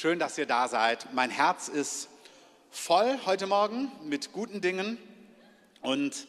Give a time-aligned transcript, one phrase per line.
[0.00, 1.12] Schön, dass ihr da seid.
[1.12, 2.08] Mein Herz ist
[2.70, 4.96] voll heute Morgen mit guten Dingen
[5.80, 6.28] und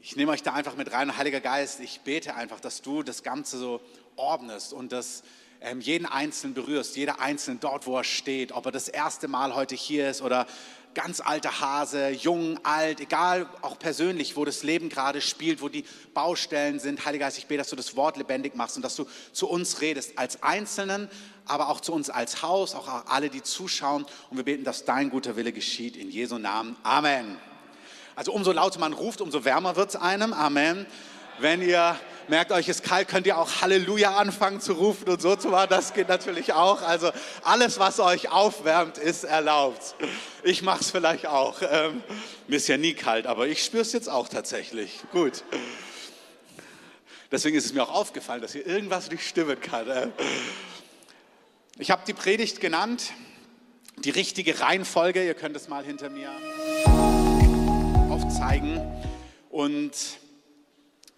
[0.00, 1.78] ich nehme euch da einfach mit rein, Heiliger Geist.
[1.78, 3.80] Ich bete einfach, dass du das Ganze so
[4.16, 5.22] ordnest und ähm,
[5.80, 9.74] jeden Einzelnen berührst, jeder Einzelne dort, wo er steht, ob er das erste Mal heute
[9.74, 10.46] hier ist oder
[10.96, 15.84] ganz alter Hase, jung, alt, egal, auch persönlich, wo das Leben gerade spielt, wo die
[16.14, 17.04] Baustellen sind.
[17.04, 19.82] Heiliger Geist, ich bete, dass du das Wort lebendig machst und dass du zu uns
[19.82, 21.10] redest, als Einzelnen,
[21.44, 24.06] aber auch zu uns als Haus, auch alle, die zuschauen.
[24.30, 25.96] Und wir beten, dass dein guter Wille geschieht.
[25.96, 26.76] In Jesu Namen.
[26.82, 27.36] Amen.
[28.14, 30.32] Also umso lauter man ruft, umso wärmer wird es einem.
[30.32, 30.86] Amen.
[31.38, 35.36] Wenn ihr merkt euch, ist kalt, könnt ihr auch Halleluja anfangen zu rufen und so
[35.36, 35.68] zu machen.
[35.68, 36.80] Das geht natürlich auch.
[36.82, 37.10] Also
[37.44, 39.94] alles, was euch aufwärmt, ist erlaubt.
[40.42, 41.60] Ich mache es vielleicht auch.
[41.60, 42.02] Ähm,
[42.48, 45.00] mir ist ja nie kalt, aber ich spüre es jetzt auch tatsächlich.
[45.12, 45.44] Gut.
[47.30, 49.86] Deswegen ist es mir auch aufgefallen, dass hier irgendwas nicht stimmen kann.
[49.90, 50.12] Ähm,
[51.78, 53.12] ich habe die Predigt genannt,
[53.98, 55.24] die richtige Reihenfolge.
[55.24, 56.30] Ihr könnt es mal hinter mir
[58.08, 58.80] aufzeigen.
[59.50, 59.92] Und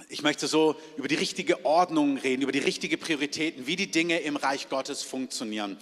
[0.08, 4.18] ich möchte so über die richtige Ordnung reden, über die richtige Prioritäten, wie die Dinge
[4.20, 5.76] im Reich Gottes funktionieren.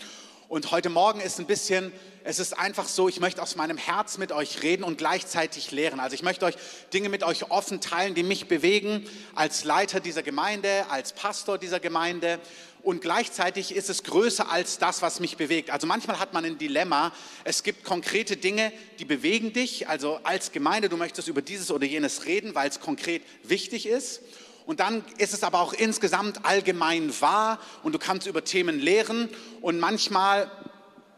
[0.48, 4.16] Und heute Morgen ist ein bisschen, es ist einfach so, ich möchte aus meinem Herz
[4.16, 5.98] mit euch reden und gleichzeitig lehren.
[5.98, 6.55] Also ich möchte euch
[6.92, 11.80] Dinge mit euch offen teilen, die mich bewegen als Leiter dieser Gemeinde, als Pastor dieser
[11.80, 12.38] Gemeinde
[12.86, 15.70] und gleichzeitig ist es größer als das, was mich bewegt.
[15.70, 17.12] Also manchmal hat man ein Dilemma.
[17.42, 19.88] Es gibt konkrete Dinge, die bewegen dich.
[19.88, 24.20] Also als Gemeinde, du möchtest über dieses oder jenes reden, weil es konkret wichtig ist.
[24.67, 29.28] Und dann ist es aber auch insgesamt allgemein wahr und du kannst über Themen lehren.
[29.61, 30.50] Und manchmal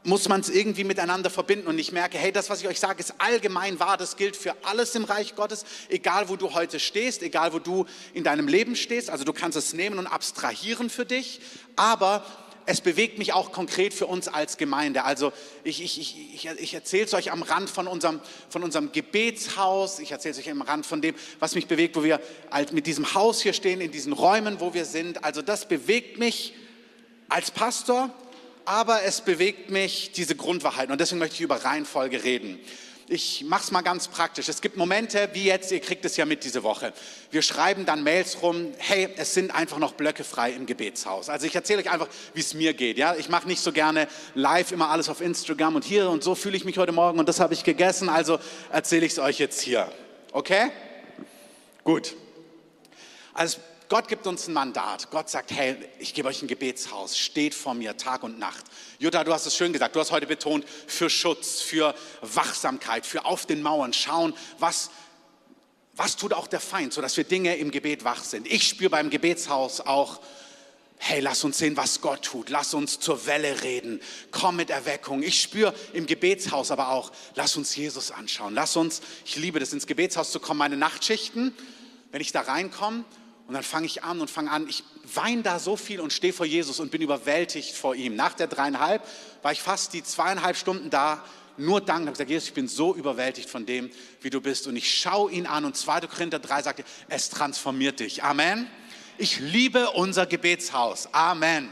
[0.04, 1.66] muss man es irgendwie miteinander verbinden.
[1.66, 3.96] Und ich merke, hey, das, was ich euch sage, ist allgemein wahr.
[3.96, 7.86] Das gilt für alles im Reich Gottes, egal wo du heute stehst, egal wo du
[8.12, 9.08] in deinem Leben stehst.
[9.08, 11.40] Also du kannst es nehmen und abstrahieren für dich,
[11.74, 12.24] aber
[12.68, 15.04] es bewegt mich auch konkret für uns als Gemeinde.
[15.04, 15.32] Also
[15.64, 20.12] ich, ich, ich, ich erzähle es euch am Rand von unserem, von unserem Gebetshaus, ich
[20.12, 22.20] erzähle es euch am Rand von dem, was mich bewegt, wo wir
[22.50, 25.24] halt mit diesem Haus hier stehen, in diesen Räumen, wo wir sind.
[25.24, 26.52] Also das bewegt mich
[27.30, 28.10] als Pastor,
[28.66, 32.60] aber es bewegt mich diese Grundwahrheiten und deswegen möchte ich über Reihenfolge reden.
[33.10, 34.50] Ich mache es mal ganz praktisch.
[34.50, 36.92] Es gibt Momente, wie jetzt, ihr kriegt es ja mit diese Woche.
[37.30, 41.30] Wir schreiben dann Mails rum, hey, es sind einfach noch Blöcke frei im Gebetshaus.
[41.30, 42.98] Also ich erzähle euch einfach, wie es mir geht.
[42.98, 43.14] Ja?
[43.14, 46.58] Ich mache nicht so gerne live immer alles auf Instagram und hier und so fühle
[46.58, 48.38] ich mich heute Morgen und das habe ich gegessen, also
[48.70, 49.90] erzähle ich es euch jetzt hier.
[50.32, 50.70] Okay?
[51.84, 52.14] Gut.
[53.32, 53.58] Also
[53.88, 55.10] Gott gibt uns ein Mandat.
[55.10, 58.66] Gott sagt, hey, ich gebe euch ein Gebetshaus, steht vor mir Tag und Nacht.
[58.98, 63.24] Jutta, du hast es schön gesagt, du hast heute betont, für Schutz, für Wachsamkeit, für
[63.24, 64.90] auf den Mauern schauen, was,
[65.94, 68.46] was tut auch der Feind, sodass wir Dinge im Gebet wach sind.
[68.46, 70.20] Ich spüre beim Gebetshaus auch,
[70.98, 72.50] hey, lass uns sehen, was Gott tut.
[72.50, 74.02] Lass uns zur Welle reden.
[74.32, 75.22] Komm mit Erweckung.
[75.22, 78.54] Ich spüre im Gebetshaus aber auch, lass uns Jesus anschauen.
[78.54, 81.54] Lass uns, ich liebe das, ins Gebetshaus zu kommen, meine Nachtschichten,
[82.10, 83.04] wenn ich da reinkomme
[83.48, 86.34] und dann fange ich an und fange an, ich weine da so viel und stehe
[86.34, 88.14] vor Jesus und bin überwältigt vor ihm.
[88.14, 89.02] Nach der dreieinhalb
[89.40, 91.24] war ich fast die zweieinhalb Stunden da,
[91.56, 92.08] nur danken.
[92.08, 94.66] Ich gesagt, Jesus, ich bin so überwältigt von dem, wie du bist.
[94.66, 96.00] Und ich schaue ihn an und 2.
[96.02, 98.22] Korinther 3 sagte, es transformiert dich.
[98.22, 98.66] Amen.
[99.16, 101.08] Ich liebe unser Gebetshaus.
[101.14, 101.70] Amen.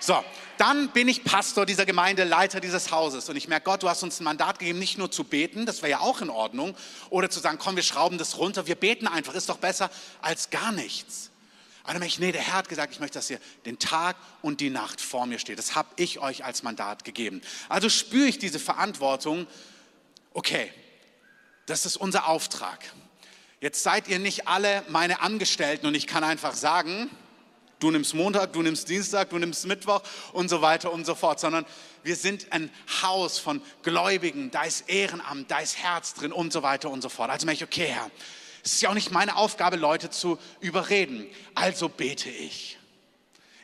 [0.00, 0.24] So,
[0.62, 4.04] dann bin ich Pastor dieser Gemeinde, Leiter dieses Hauses und ich merke, Gott, du hast
[4.04, 6.76] uns ein Mandat gegeben, nicht nur zu beten, das wäre ja auch in Ordnung,
[7.10, 9.90] oder zu sagen, komm, wir schrauben das runter, wir beten einfach, ist doch besser
[10.20, 11.30] als gar nichts.
[11.82, 14.14] Aber dann merke ich, nee, der Herr hat gesagt, ich möchte, dass ihr den Tag
[14.40, 15.58] und die Nacht vor mir steht.
[15.58, 17.40] Das habe ich euch als Mandat gegeben.
[17.68, 19.48] Also spüre ich diese Verantwortung,
[20.32, 20.72] okay,
[21.66, 22.78] das ist unser Auftrag.
[23.60, 27.10] Jetzt seid ihr nicht alle meine Angestellten und ich kann einfach sagen,
[27.82, 31.40] Du nimmst Montag, du nimmst Dienstag, du nimmst Mittwoch und so weiter und so fort,
[31.40, 31.66] sondern
[32.04, 32.70] wir sind ein
[33.02, 37.08] Haus von Gläubigen, da ist Ehrenamt, da ist Herz drin und so weiter und so
[37.08, 37.30] fort.
[37.30, 38.08] Also merke ich, okay, Herr,
[38.62, 41.26] es ist ja auch nicht meine Aufgabe, Leute zu überreden.
[41.56, 42.78] Also bete ich.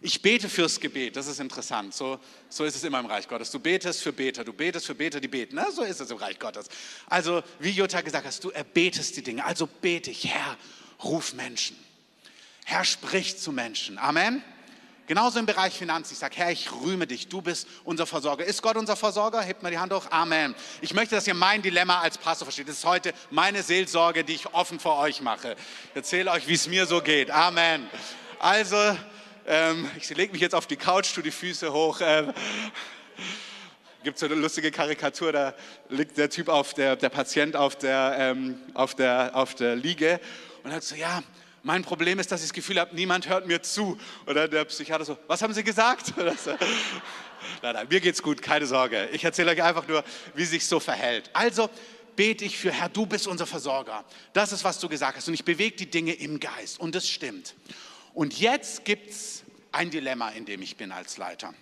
[0.00, 1.94] Ich bete fürs Gebet, das ist interessant.
[1.94, 2.18] So,
[2.48, 3.52] so ist es immer im Reich Gottes.
[3.52, 5.54] Du betest für Beter, du betest für Beter, die beten.
[5.54, 6.66] Na, so ist es im Reich Gottes.
[7.06, 9.44] Also, wie Jutta gesagt hast, du erbetest die Dinge.
[9.44, 10.56] Also bete ich, Herr,
[11.04, 11.87] ruf Menschen.
[12.70, 13.96] Herr spricht zu Menschen.
[13.96, 14.44] Amen.
[15.06, 16.12] Genauso im Bereich Finanz.
[16.12, 17.26] Ich sage, Herr, ich rühme dich.
[17.28, 18.44] Du bist unser Versorger.
[18.44, 19.40] Ist Gott unser Versorger?
[19.40, 20.04] Hebt mir die Hand hoch.
[20.10, 20.54] Amen.
[20.82, 22.68] Ich möchte, dass ihr mein Dilemma als Pastor versteht.
[22.68, 25.56] Das ist heute meine Seelsorge, die ich offen vor euch mache.
[25.92, 27.30] Ich erzähle euch, wie es mir so geht.
[27.30, 27.88] Amen.
[28.38, 28.76] Also,
[29.46, 32.02] ähm, ich lege mich jetzt auf die Couch, tue die Füße hoch.
[32.02, 32.34] Ähm,
[34.04, 35.54] gibt so eine lustige Karikatur, da
[35.88, 40.20] liegt der Typ auf der, der Patient auf der, ähm, auf der, auf der Liege
[40.64, 41.22] und sagt so, ja,
[41.62, 43.98] Mein Problem ist, dass ich das Gefühl habe, niemand hört mir zu.
[44.26, 46.14] Oder der Psychiater so, was haben Sie gesagt?
[47.62, 49.08] Nein, nein, mir geht's gut, keine Sorge.
[49.12, 50.02] Ich erzähle euch einfach nur,
[50.34, 51.30] wie sich so verhält.
[51.32, 51.70] Also
[52.16, 54.04] bete ich für Herr, du bist unser Versorger.
[54.32, 55.28] Das ist, was du gesagt hast.
[55.28, 56.80] Und ich bewege die Dinge im Geist.
[56.80, 57.54] Und das stimmt.
[58.12, 61.54] Und jetzt gibt es ein Dilemma, in dem ich bin als Leiter.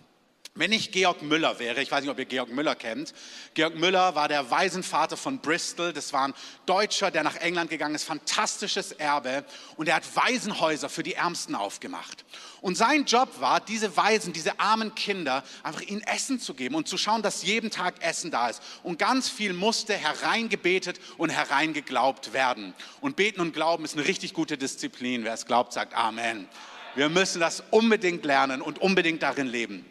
[0.58, 3.12] Wenn ich Georg Müller wäre, ich weiß nicht, ob ihr Georg Müller kennt.
[3.52, 5.92] Georg Müller war der Waisenvater von Bristol.
[5.92, 8.04] Das war ein Deutscher, der nach England gegangen ist.
[8.04, 9.44] Fantastisches Erbe.
[9.76, 12.24] Und er hat Waisenhäuser für die Ärmsten aufgemacht.
[12.62, 16.88] Und sein Job war, diese Waisen, diese armen Kinder, einfach ihnen Essen zu geben und
[16.88, 18.62] zu schauen, dass jeden Tag Essen da ist.
[18.82, 22.72] Und ganz viel musste hereingebetet und hereingeglaubt werden.
[23.02, 25.22] Und beten und glauben ist eine richtig gute Disziplin.
[25.24, 26.48] Wer es glaubt, sagt Amen.
[26.94, 29.84] Wir müssen das unbedingt lernen und unbedingt darin leben.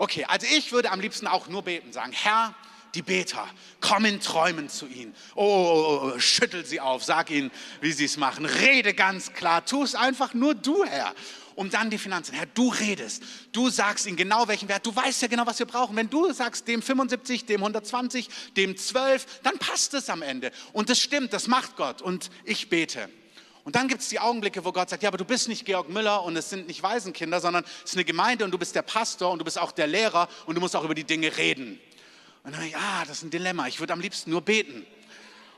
[0.00, 2.54] Okay, also ich würde am liebsten auch nur beten, sagen, Herr,
[2.94, 3.46] die Beter,
[3.82, 5.14] komm in Träumen zu ihnen.
[5.34, 7.50] Oh, oh, oh, schüttel sie auf, sag ihnen,
[7.82, 8.46] wie sie es machen.
[8.46, 11.14] Rede ganz klar, tu es einfach nur du, Herr.
[11.54, 12.34] Und dann die Finanzen.
[12.34, 13.22] Herr, du redest.
[13.52, 14.86] Du sagst ihnen genau welchen Wert.
[14.86, 15.94] Du weißt ja genau, was wir brauchen.
[15.94, 20.50] Wenn du sagst, dem 75, dem 120, dem 12, dann passt es am Ende.
[20.72, 22.00] Und das stimmt, das macht Gott.
[22.00, 23.10] Und ich bete.
[23.64, 25.88] Und dann gibt es die Augenblicke, wo Gott sagt, ja, aber du bist nicht Georg
[25.88, 28.82] Müller und es sind nicht Waisenkinder, sondern es ist eine Gemeinde und du bist der
[28.82, 31.78] Pastor und du bist auch der Lehrer und du musst auch über die Dinge reden.
[32.42, 34.78] Und dann ich, ah, das ist ein Dilemma, ich würde am liebsten nur beten.
[34.78, 34.86] Und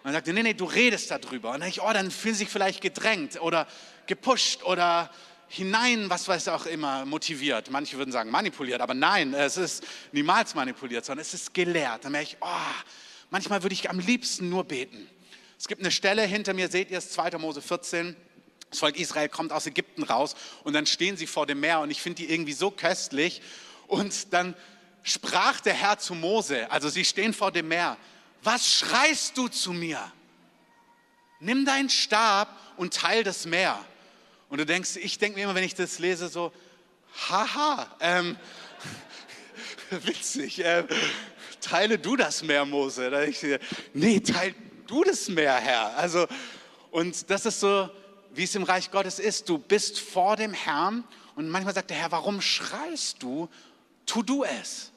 [0.04, 1.52] dann sagt er, nee, nee, du redest darüber.
[1.52, 3.69] Und dann ich, oh, dann fühlen sie sich vielleicht gedrängt oder
[4.06, 5.08] gepusht oder
[5.46, 7.70] hinein, was weiß auch immer, motiviert.
[7.70, 12.05] Manche würden sagen manipuliert, aber nein, es ist niemals manipuliert, sondern es ist gelehrt.
[12.05, 12.82] Dann merke ich, oh,
[13.31, 15.08] manchmal würde ich am liebsten nur beten.
[15.62, 17.38] Es gibt eine Stelle hinter mir, seht ihr es, 2.
[17.38, 18.16] Mose 14.
[18.68, 21.92] Das Volk Israel kommt aus Ägypten raus und dann stehen sie vor dem Meer und
[21.92, 23.40] ich finde die irgendwie so köstlich.
[23.86, 24.56] Und dann
[25.04, 27.96] sprach der Herr zu Mose, also sie stehen vor dem Meer,
[28.42, 30.00] was schreist du zu mir?
[31.38, 33.78] Nimm deinen Stab und teil das Meer.
[34.48, 36.52] Und du denkst, ich denke mir immer, wenn ich das lese, so,
[37.28, 38.36] haha, ähm,
[39.90, 40.88] witzig, ähm,
[41.60, 43.10] teile du das Meer, Mose.
[43.10, 43.46] Da ich,
[43.94, 44.56] nee, teil
[44.87, 45.96] du das mehr, Herr?
[45.96, 46.26] Also,
[46.90, 47.88] und das ist so,
[48.34, 49.49] wie es im Reich Gottes ist.
[49.49, 51.05] Du bist vor dem Herrn
[51.37, 53.49] und manchmal sagt der Herr, warum schreist du?
[54.06, 54.93] Tu du es.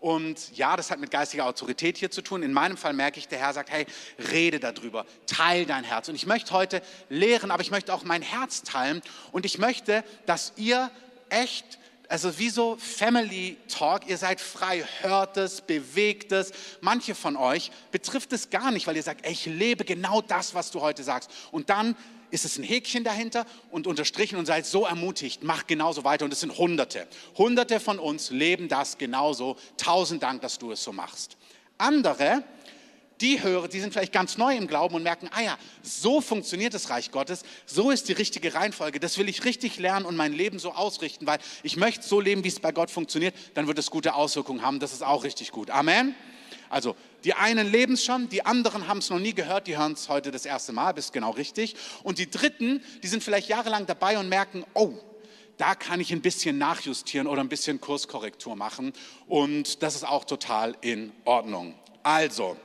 [0.00, 2.42] Und ja, das hat mit geistiger Autorität hier zu tun.
[2.42, 3.84] In meinem Fall merke ich, der Herr sagt, hey,
[4.32, 6.08] rede darüber, teil dein Herz.
[6.08, 6.80] Und ich möchte heute
[7.10, 9.02] lehren, aber ich möchte auch mein Herz teilen.
[9.30, 10.90] Und ich möchte, dass ihr
[11.28, 11.78] echt
[12.10, 16.50] also wie so Family Talk, ihr seid frei, hört es, bewegt es.
[16.80, 20.52] Manche von euch betrifft es gar nicht, weil ihr sagt, ey, ich lebe genau das,
[20.52, 21.30] was du heute sagst.
[21.52, 21.94] Und dann
[22.32, 26.24] ist es ein Häkchen dahinter und unterstrichen und seid so ermutigt, macht genauso weiter.
[26.24, 27.06] Und es sind Hunderte.
[27.38, 29.56] Hunderte von uns leben das genauso.
[29.76, 31.36] Tausend Dank, dass du es so machst.
[31.78, 32.42] Andere,
[33.20, 36.74] die hören, die sind vielleicht ganz neu im Glauben und merken, ah ja, so funktioniert
[36.74, 40.32] das Reich Gottes, so ist die richtige Reihenfolge, das will ich richtig lernen und mein
[40.32, 43.78] Leben so ausrichten, weil ich möchte so leben, wie es bei Gott funktioniert, dann wird
[43.78, 45.70] es gute Auswirkungen haben, das ist auch richtig gut.
[45.70, 46.14] Amen.
[46.68, 46.94] Also
[47.24, 50.08] die einen leben es schon, die anderen haben es noch nie gehört, die hören es
[50.08, 51.74] heute das erste Mal, bist genau richtig.
[52.02, 54.94] Und die dritten, die sind vielleicht jahrelang dabei und merken, oh,
[55.58, 58.94] da kann ich ein bisschen nachjustieren oder ein bisschen Kurskorrektur machen.
[59.26, 61.74] Und das ist auch total in Ordnung.
[62.02, 62.56] Also,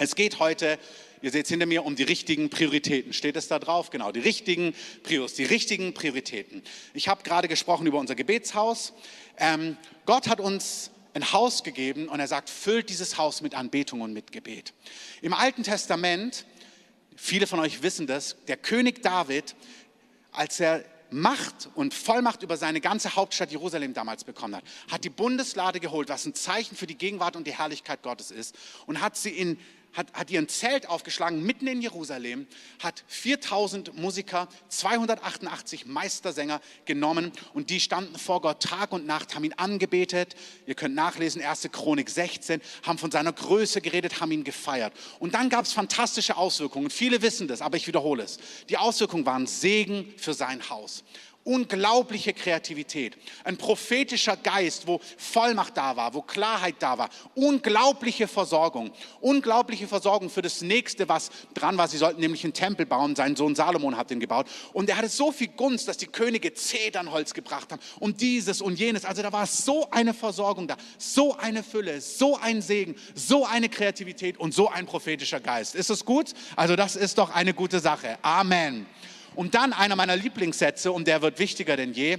[0.00, 0.78] es geht heute,
[1.20, 3.12] ihr seht es hinter mir, um die richtigen Prioritäten.
[3.12, 3.90] Steht es da drauf?
[3.90, 6.62] Genau, die richtigen Prios, die richtigen Prioritäten.
[6.94, 8.94] Ich habe gerade gesprochen über unser Gebetshaus.
[9.36, 9.76] Ähm,
[10.06, 14.14] Gott hat uns ein Haus gegeben und er sagt, füllt dieses Haus mit Anbetung und
[14.14, 14.72] mit Gebet.
[15.20, 16.46] Im Alten Testament,
[17.14, 19.54] viele von euch wissen das, der König David,
[20.32, 25.10] als er Macht und Vollmacht über seine ganze Hauptstadt Jerusalem damals bekommen hat, hat die
[25.10, 29.16] Bundeslade geholt, was ein Zeichen für die Gegenwart und die Herrlichkeit Gottes ist, und hat
[29.16, 29.58] sie in
[29.92, 32.46] hat, hat ihren Zelt aufgeschlagen mitten in Jerusalem,
[32.80, 39.44] hat 4000 Musiker, 288 Meistersänger genommen und die standen vor Gott Tag und Nacht, haben
[39.44, 40.36] ihn angebetet.
[40.66, 41.68] Ihr könnt nachlesen, 1.
[41.72, 44.92] Chronik 16, haben von seiner Größe geredet, haben ihn gefeiert.
[45.18, 46.90] Und dann gab es fantastische Auswirkungen.
[46.90, 48.38] Viele wissen das, aber ich wiederhole es.
[48.68, 51.04] Die Auswirkungen waren Segen für sein Haus
[51.44, 58.90] unglaubliche Kreativität, ein prophetischer Geist, wo Vollmacht da war, wo Klarheit da war, unglaubliche Versorgung,
[59.20, 61.88] unglaubliche Versorgung für das nächste, was dran war.
[61.88, 65.08] Sie sollten nämlich einen Tempel bauen, sein Sohn Salomon hat den gebaut und er hatte
[65.08, 69.04] so viel Gunst, dass die Könige Zedernholz gebracht haben und dieses und jenes.
[69.04, 73.68] Also da war so eine Versorgung da, so eine Fülle, so ein Segen, so eine
[73.68, 75.74] Kreativität und so ein prophetischer Geist.
[75.74, 76.34] Ist es gut?
[76.56, 78.18] Also das ist doch eine gute Sache.
[78.22, 78.86] Amen.
[79.34, 82.18] Und dann einer meiner Lieblingssätze, und der wird wichtiger denn je,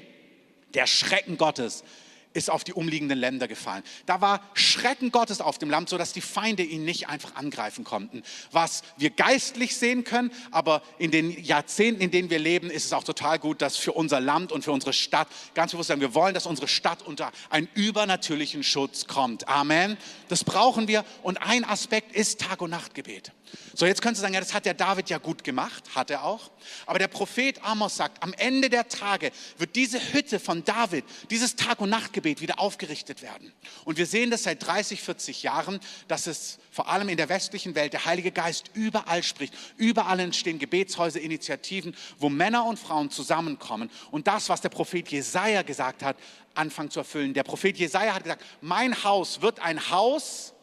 [0.73, 1.83] der Schrecken Gottes
[2.33, 3.83] ist auf die umliegenden Länder gefallen.
[4.05, 8.23] Da war Schrecken Gottes auf dem Land, sodass die Feinde ihn nicht einfach angreifen konnten.
[8.51, 12.93] Was wir geistlich sehen können, aber in den Jahrzehnten, in denen wir leben, ist es
[12.93, 16.13] auch total gut, dass für unser Land und für unsere Stadt ganz bewusst sagen, wir
[16.13, 19.47] wollen, dass unsere Stadt unter einen übernatürlichen Schutz kommt.
[19.47, 19.97] Amen.
[20.29, 21.03] Das brauchen wir.
[21.23, 23.31] Und ein Aspekt ist Tag- und Nachtgebet.
[23.73, 26.23] So, jetzt könntest du sagen, ja, das hat der David ja gut gemacht, hat er
[26.23, 26.51] auch.
[26.85, 31.55] Aber der Prophet Amos sagt, am Ende der Tage wird diese Hütte von David, dieses
[31.55, 33.51] Tag- und Nachtgebet wieder aufgerichtet werden.
[33.85, 37.75] Und wir sehen das seit 30, 40 Jahren, dass es vor allem in der westlichen
[37.75, 39.53] Welt der Heilige Geist überall spricht.
[39.77, 45.61] Überall entstehen Gebetshäuser, Initiativen, wo Männer und Frauen zusammenkommen und das, was der Prophet Jesaja
[45.61, 46.17] gesagt hat,
[46.53, 47.33] anfangen zu erfüllen.
[47.33, 50.53] Der Prophet Jesaja hat gesagt, mein Haus wird ein Haus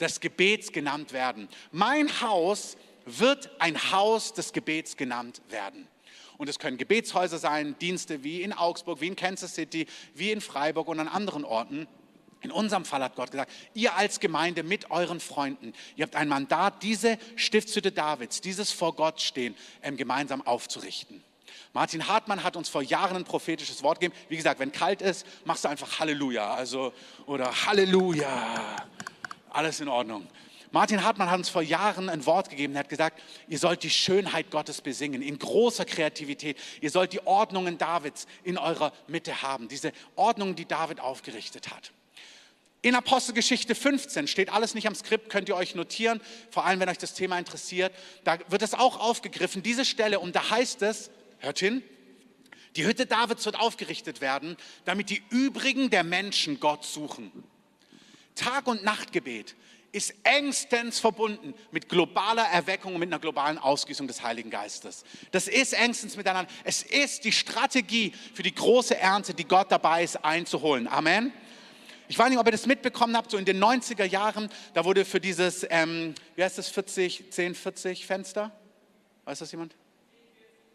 [0.00, 1.48] des Gebets genannt werden.
[1.72, 5.88] Mein Haus wird ein Haus des Gebets genannt werden.
[6.38, 10.40] Und es können Gebetshäuser sein, Dienste wie in Augsburg, wie in Kansas City, wie in
[10.40, 11.86] Freiburg und an anderen Orten.
[12.42, 16.28] In unserem Fall hat Gott gesagt, ihr als Gemeinde mit euren Freunden, ihr habt ein
[16.28, 21.24] Mandat, diese Stiftshütte Davids, dieses vor Gott stehen, ähm, gemeinsam aufzurichten.
[21.72, 24.18] Martin Hartmann hat uns vor Jahren ein prophetisches Wort gegeben.
[24.28, 26.92] Wie gesagt, wenn kalt ist, machst du einfach Halleluja, also
[27.26, 28.86] oder Halleluja
[29.50, 30.26] alles in Ordnung.
[30.72, 32.74] Martin Hartmann hat uns vor Jahren ein Wort gegeben.
[32.74, 36.58] Er hat gesagt, ihr sollt die Schönheit Gottes besingen, in großer Kreativität.
[36.80, 41.92] Ihr sollt die Ordnungen Davids in eurer Mitte haben, diese Ordnungen, die David aufgerichtet hat.
[42.82, 46.20] In Apostelgeschichte 15 steht alles nicht am Skript, könnt ihr euch notieren,
[46.50, 47.92] vor allem wenn euch das Thema interessiert.
[48.22, 51.82] Da wird es auch aufgegriffen, diese Stelle, und da heißt es, hört hin,
[52.76, 57.32] die Hütte Davids wird aufgerichtet werden, damit die übrigen der Menschen Gott suchen.
[58.34, 59.56] Tag- und Nachtgebet
[59.96, 65.04] ist engstens verbunden mit globaler Erweckung und mit einer globalen Ausgießung des Heiligen Geistes.
[65.30, 66.52] Das ist engstens miteinander.
[66.64, 70.86] Es ist die Strategie für die große Ernte, die Gott dabei ist einzuholen.
[70.86, 71.32] Amen.
[72.08, 75.06] Ich weiß nicht, ob ihr das mitbekommen habt, so in den 90er Jahren, da wurde
[75.06, 78.52] für dieses, ähm, wie heißt das, 40, 10, 40 Fenster?
[79.24, 79.74] Weiß das jemand?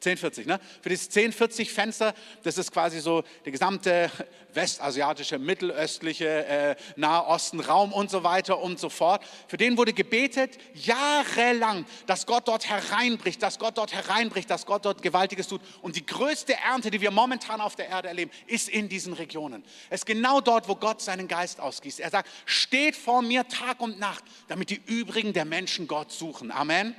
[0.04, 0.60] 1040, ne?
[0.82, 4.10] Für dieses 1040 Fenster, das ist quasi so der gesamte
[4.54, 9.24] westasiatische, mittelöstliche, äh, Nahosten, Raum und so weiter und so fort.
[9.48, 14.86] Für den wurde gebetet jahrelang, dass Gott dort hereinbricht, dass Gott dort hereinbricht, dass Gott
[14.86, 15.62] dort Gewaltiges tut.
[15.84, 19.64] Und die größte Ernte, die wir momentan auf der Erde erleben, ist in diesen Regionen.
[19.92, 22.00] Es ist genau dort, wo Gott seinen Geist ausgießt.
[22.00, 26.52] Er sagt, steht vor mir Tag und Nacht, damit die übrigen der Menschen Gott suchen.
[26.52, 26.96] Amen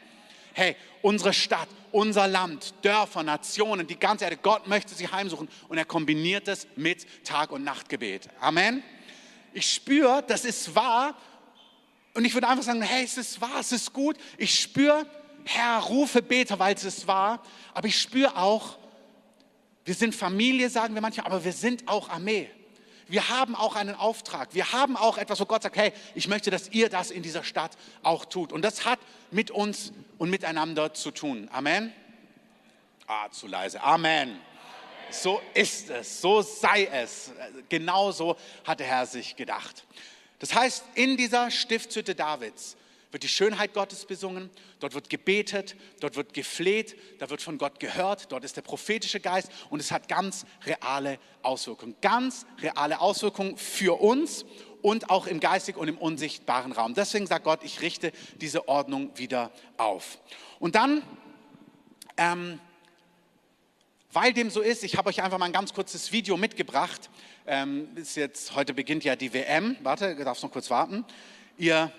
[0.54, 5.78] hey, unsere Stadt, unser Land, Dörfer, Nationen, die ganze Erde, Gott möchte sie heimsuchen und
[5.78, 8.28] er kombiniert es mit Tag- und Nachtgebet.
[8.40, 8.82] Amen.
[9.52, 11.16] Ich spüre, das ist wahr
[12.14, 14.16] und ich würde einfach sagen, hey, es ist wahr, es ist gut.
[14.38, 15.06] Ich spüre,
[15.44, 17.42] Herr, rufe Beter, weil es ist wahr,
[17.74, 18.78] aber ich spüre auch,
[19.84, 22.48] wir sind Familie, sagen wir manchmal, aber wir sind auch Armee.
[23.12, 24.54] Wir haben auch einen Auftrag.
[24.54, 27.44] Wir haben auch etwas, wo Gott sagt, hey, ich möchte, dass ihr das in dieser
[27.44, 28.54] Stadt auch tut.
[28.54, 28.98] Und das hat
[29.30, 31.46] mit uns und miteinander zu tun.
[31.52, 31.92] Amen.
[33.06, 33.82] Ah, zu leise.
[33.82, 34.40] Amen.
[35.10, 37.32] So ist es, so sei es.
[37.68, 39.84] Genau so hat der Herr sich gedacht.
[40.38, 42.78] Das heißt, in dieser Stiftshütte Davids
[43.12, 44.50] wird die Schönheit Gottes besungen,
[44.80, 49.20] dort wird gebetet, dort wird gefleht, da wird von Gott gehört, dort ist der prophetische
[49.20, 51.94] Geist und es hat ganz reale Auswirkungen.
[52.00, 54.46] Ganz reale Auswirkungen für uns
[54.80, 56.94] und auch im geistig und im unsichtbaren Raum.
[56.94, 60.18] Deswegen sagt Gott, ich richte diese Ordnung wieder auf.
[60.58, 61.02] Und dann,
[62.16, 62.58] ähm,
[64.10, 67.10] weil dem so ist, ich habe euch einfach mal ein ganz kurzes Video mitgebracht.
[67.46, 69.76] Ähm, ist jetzt, heute beginnt ja die WM.
[69.82, 71.04] Warte, darfst noch kurz warten.
[71.58, 71.92] Ihr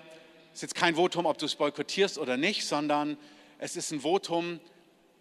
[0.53, 3.17] ist jetzt kein Votum, ob du es boykottierst oder nicht, sondern
[3.57, 4.59] es ist ein Votum,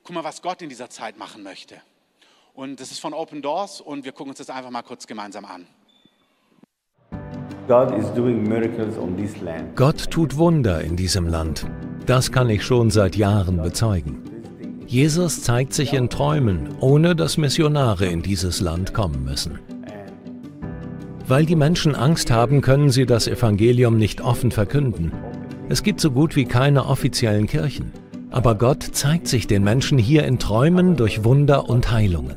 [0.03, 1.81] guck mal, was Gott in dieser Zeit machen möchte.
[2.55, 5.45] Und das ist von Open Doors und wir gucken uns das einfach mal kurz gemeinsam
[5.47, 5.67] an.
[9.77, 11.67] Gott tut Wunder in diesem Land.
[12.05, 14.29] Das kann ich schon seit Jahren bezeugen.
[14.87, 19.61] Jesus zeigt sich in Träumen, ohne dass Missionare in dieses Land kommen müssen.
[21.29, 25.13] Weil die Menschen Angst haben, können sie das Evangelium nicht offen verkünden.
[25.69, 27.93] Es gibt so gut wie keine offiziellen Kirchen.
[28.31, 32.37] Aber Gott zeigt sich den Menschen hier in Träumen durch Wunder und Heilungen.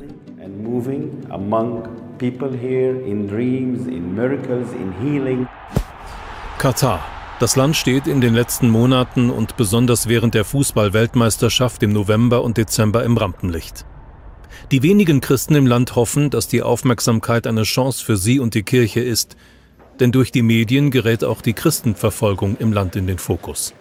[6.58, 7.00] Katar.
[7.38, 12.56] Das Land steht in den letzten Monaten und besonders während der Fußball-Weltmeisterschaft im November und
[12.56, 13.84] Dezember im Rampenlicht.
[14.70, 18.62] Die wenigen Christen im Land hoffen, dass die Aufmerksamkeit eine Chance für sie und die
[18.62, 19.36] Kirche ist,
[20.00, 23.72] denn durch die Medien gerät auch die Christenverfolgung im Land in den Fokus.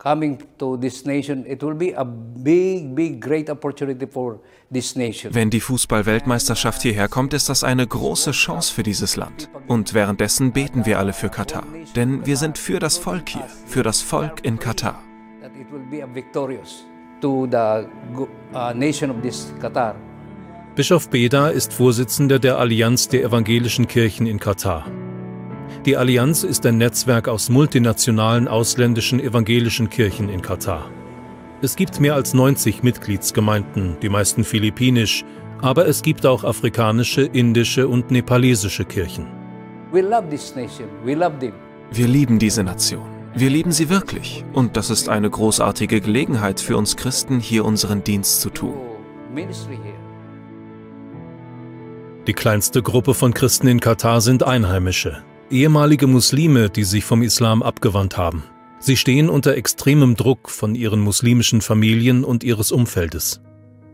[0.00, 4.40] coming to this nation, it will be a big, big, great opportunity for
[4.72, 5.32] this nation.
[5.34, 9.50] Wenn die Fußball-Weltmeisterschaft hierher kommt, ist das eine große Chance für dieses Land.
[9.68, 11.66] Und währenddessen beten wir alle für Katar.
[11.94, 15.02] Denn wir sind für das Volk hier, für das Volk in Katar.
[15.42, 16.84] That it will be a victorious
[17.20, 17.86] to the
[18.54, 19.94] uh, nation of this Qatar.
[20.74, 24.86] Bischof Beda ist Vorsitzender der Allianz der evangelischen Kirchen in Katar.
[25.84, 30.90] Die Allianz ist ein Netzwerk aus multinationalen ausländischen evangelischen Kirchen in Katar.
[31.62, 35.24] Es gibt mehr als 90 Mitgliedsgemeinden, die meisten philippinisch,
[35.60, 39.26] aber es gibt auch afrikanische, indische und nepalesische Kirchen.
[39.92, 40.88] We love this nation.
[41.04, 41.52] We love them.
[41.90, 43.09] Wir lieben diese Nation.
[43.34, 44.44] Wir lieben sie wirklich.
[44.52, 48.74] Und das ist eine großartige Gelegenheit für uns Christen, hier unseren Dienst zu tun.
[52.26, 57.62] Die kleinste Gruppe von Christen in Katar sind Einheimische, ehemalige Muslime, die sich vom Islam
[57.62, 58.44] abgewandt haben.
[58.78, 63.40] Sie stehen unter extremem Druck von ihren muslimischen Familien und ihres Umfeldes.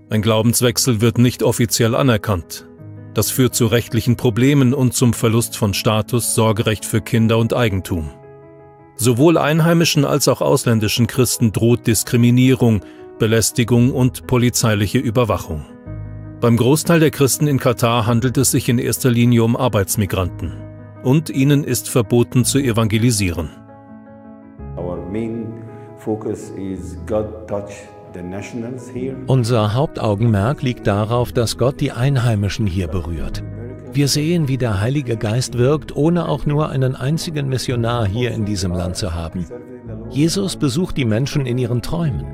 [0.08, 2.68] Ein Glaubenswechsel wird nicht offiziell anerkannt.
[3.12, 8.10] Das führt zu rechtlichen Problemen und zum Verlust von Status, Sorgerecht für Kinder und Eigentum.
[8.96, 12.80] Sowohl einheimischen als auch ausländischen Christen droht Diskriminierung,
[13.18, 15.64] Belästigung und polizeiliche Überwachung.
[16.40, 20.52] Beim Großteil der Christen in Katar handelt es sich in erster Linie um Arbeitsmigranten.
[21.02, 23.50] Und ihnen ist verboten zu evangelisieren.
[29.26, 33.42] Unser Hauptaugenmerk liegt darauf, dass Gott die Einheimischen hier berührt.
[33.96, 38.44] Wir sehen, wie der Heilige Geist wirkt, ohne auch nur einen einzigen Missionar hier in
[38.44, 39.46] diesem Land zu haben.
[40.10, 42.26] Jesus besucht die Menschen in ihren Träumen.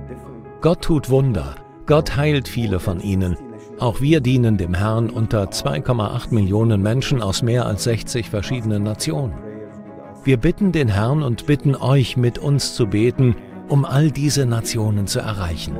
[0.61, 1.55] Gott tut Wunder.
[1.87, 3.37] Gott heilt viele von ihnen.
[3.79, 9.35] Auch wir dienen dem Herrn unter 2,8 Millionen Menschen aus mehr als 60 verschiedenen Nationen.
[10.25, 13.37] Wir bitten den Herrn und bitten euch, mit uns zu beten,
[13.69, 15.77] um all diese Nationen zu erreichen.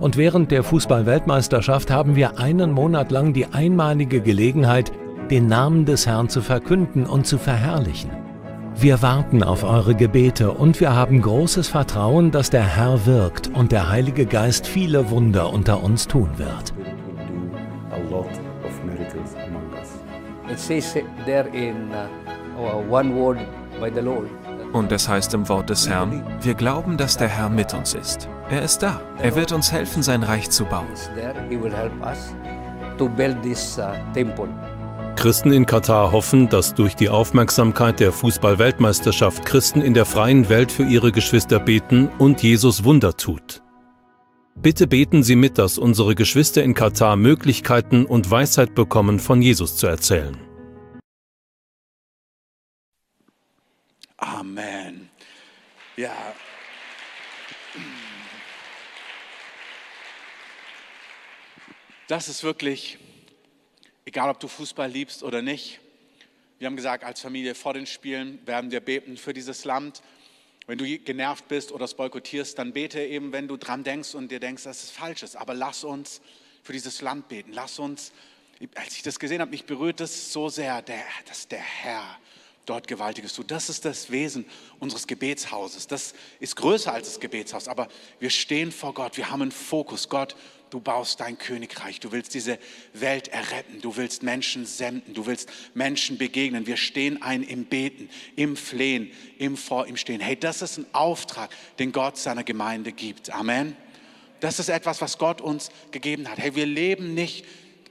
[0.00, 4.90] Und während der Fußball-Weltmeisterschaft haben wir einen Monat lang die einmalige Gelegenheit,
[5.30, 8.10] den Namen des Herrn zu verkünden und zu verherrlichen.
[8.74, 13.72] Wir warten auf eure Gebete und wir haben großes Vertrauen, dass der Herr wirkt und
[13.72, 16.74] der Heilige Geist viele Wunder unter uns tun wird.
[16.76, 18.30] Will do a lot
[18.64, 19.88] of miracles among us.
[20.50, 20.94] It says
[21.26, 22.28] there in uh.
[24.72, 28.28] Und es heißt im Wort des Herrn, wir glauben, dass der Herr mit uns ist.
[28.50, 29.00] Er ist da.
[29.22, 30.86] Er wird uns helfen, sein Reich zu bauen.
[35.18, 40.70] Christen in Katar hoffen, dass durch die Aufmerksamkeit der Fußball-Weltmeisterschaft Christen in der freien Welt
[40.70, 43.60] für ihre Geschwister beten und Jesus Wunder tut.
[44.54, 49.76] Bitte beten Sie mit, dass unsere Geschwister in Katar Möglichkeiten und Weisheit bekommen, von Jesus
[49.76, 50.36] zu erzählen.
[54.18, 55.10] Amen.
[55.96, 56.12] Ja.
[62.06, 62.98] Das ist wirklich,
[64.08, 65.80] egal ob du Fußball liebst oder nicht.
[66.58, 70.02] Wir haben gesagt, als Familie vor den Spielen werden wir beten für dieses Land.
[70.66, 74.30] Wenn du genervt bist oder es boykottierst, dann bete eben, wenn du dran denkst und
[74.30, 75.36] dir denkst, dass es falsch ist.
[75.36, 76.22] Aber lass uns
[76.62, 77.52] für dieses Land beten.
[77.52, 78.12] Lass uns,
[78.74, 80.82] als ich das gesehen habe, mich berührt das so sehr,
[81.26, 82.18] dass der Herr
[82.64, 83.50] dort Gewaltiges tut.
[83.50, 84.46] Das ist das Wesen
[84.78, 85.86] unseres Gebetshauses.
[85.86, 87.68] Das ist größer als das Gebetshaus.
[87.68, 87.88] Aber
[88.20, 89.18] wir stehen vor Gott.
[89.18, 90.08] Wir haben einen Fokus.
[90.08, 90.34] Gott,
[90.70, 92.00] du baust dein Königreich.
[92.00, 92.58] Du willst diese
[92.92, 93.80] Welt erretten.
[93.80, 95.14] Du willst Menschen senden.
[95.14, 96.66] Du willst Menschen begegnen.
[96.66, 100.20] Wir stehen ein im Beten, im Flehen, im Vor ihm Stehen.
[100.20, 103.30] Hey, das ist ein Auftrag, den Gott seiner Gemeinde gibt.
[103.30, 103.76] Amen.
[104.40, 106.38] Das ist etwas, was Gott uns gegeben hat.
[106.38, 107.44] Hey, wir leben nicht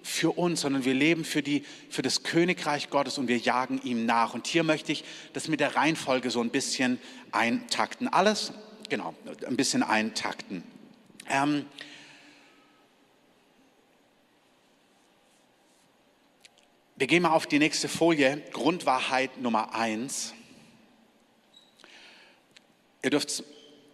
[0.08, 4.06] für uns, sondern wir leben für, die, für das Königreich Gottes und wir jagen ihm
[4.06, 4.34] nach.
[4.34, 7.00] Und hier möchte ich das mit der Reihenfolge so ein bisschen
[7.32, 8.08] eintakten.
[8.08, 8.54] Alles,
[8.90, 9.14] genau,
[9.46, 10.64] ein bisschen eintakten.
[11.30, 11.66] Ähm,
[17.00, 18.42] wir gehen mal auf die nächste Folie.
[18.52, 20.34] Grundwahrheit Nummer eins.
[23.04, 23.44] Ihr dürft es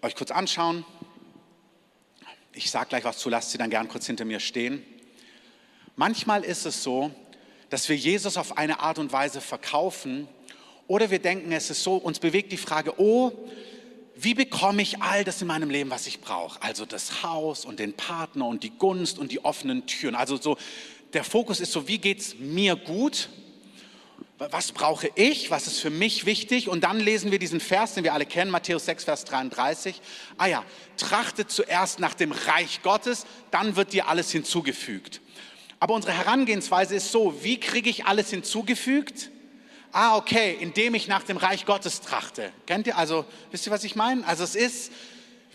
[0.01, 0.85] euch kurz anschauen.
[2.53, 4.85] Ich sage gleich was zu, lasst sie dann gern kurz hinter mir stehen.
[5.97, 7.11] Manchmal ist es so,
[7.69, 10.29] dass wir Jesus auf eine Art und Weise verkaufen
[10.87, 13.33] oder wir denken, es ist so, uns bewegt die Frage, oh,
[14.15, 16.61] wie bekomme ich all das in meinem Leben, was ich brauche?
[16.61, 20.15] Also das Haus und den Partner und die Gunst und die offenen Türen.
[20.15, 20.55] Also so,
[21.13, 23.29] der Fokus ist so, wie geht es mir gut?
[24.37, 25.51] Was brauche ich?
[25.51, 26.67] Was ist für mich wichtig?
[26.67, 30.01] Und dann lesen wir diesen Vers, den wir alle kennen, Matthäus 6, Vers 33.
[30.37, 30.65] Ah ja,
[30.97, 35.21] trachtet zuerst nach dem Reich Gottes, dann wird dir alles hinzugefügt.
[35.79, 39.29] Aber unsere Herangehensweise ist so, wie kriege ich alles hinzugefügt?
[39.91, 42.51] Ah, okay, indem ich nach dem Reich Gottes trachte.
[42.65, 44.25] Kennt ihr also, wisst ihr, was ich meine?
[44.25, 44.91] Also es ist,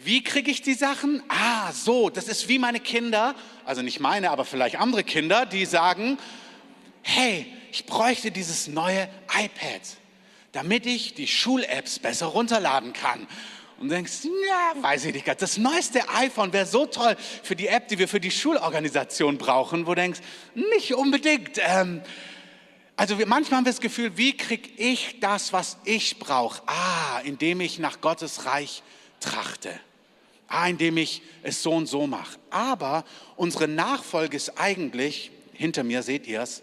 [0.05, 1.23] Wie kriege ich die Sachen?
[1.29, 3.35] Ah, so, das ist wie meine Kinder,
[3.65, 6.19] also nicht meine, aber vielleicht andere Kinder, die sagen,
[7.03, 9.81] hey, ich bräuchte dieses neue iPad,
[10.53, 13.27] damit ich die Schul-Apps besser runterladen kann.
[13.81, 17.89] Und denkst, ja, weiß ich nicht, das neueste iPhone wäre so toll für die App,
[17.89, 20.21] die wir für die Schulorganisation brauchen, wo du denkst,
[20.55, 21.59] nicht unbedingt.
[21.59, 22.03] Ähm,
[22.97, 26.63] also wir, manchmal haben wir das Gefühl, wie kriege ich das, was ich brauche?
[26.67, 28.83] Ah, indem ich nach Gottes Reich
[29.21, 29.79] trachte.
[30.49, 32.39] Ah, indem ich es so und so mache.
[32.51, 33.05] Aber
[33.37, 36.63] unsere Nachfolge ist eigentlich, hinter mir seht ihr es,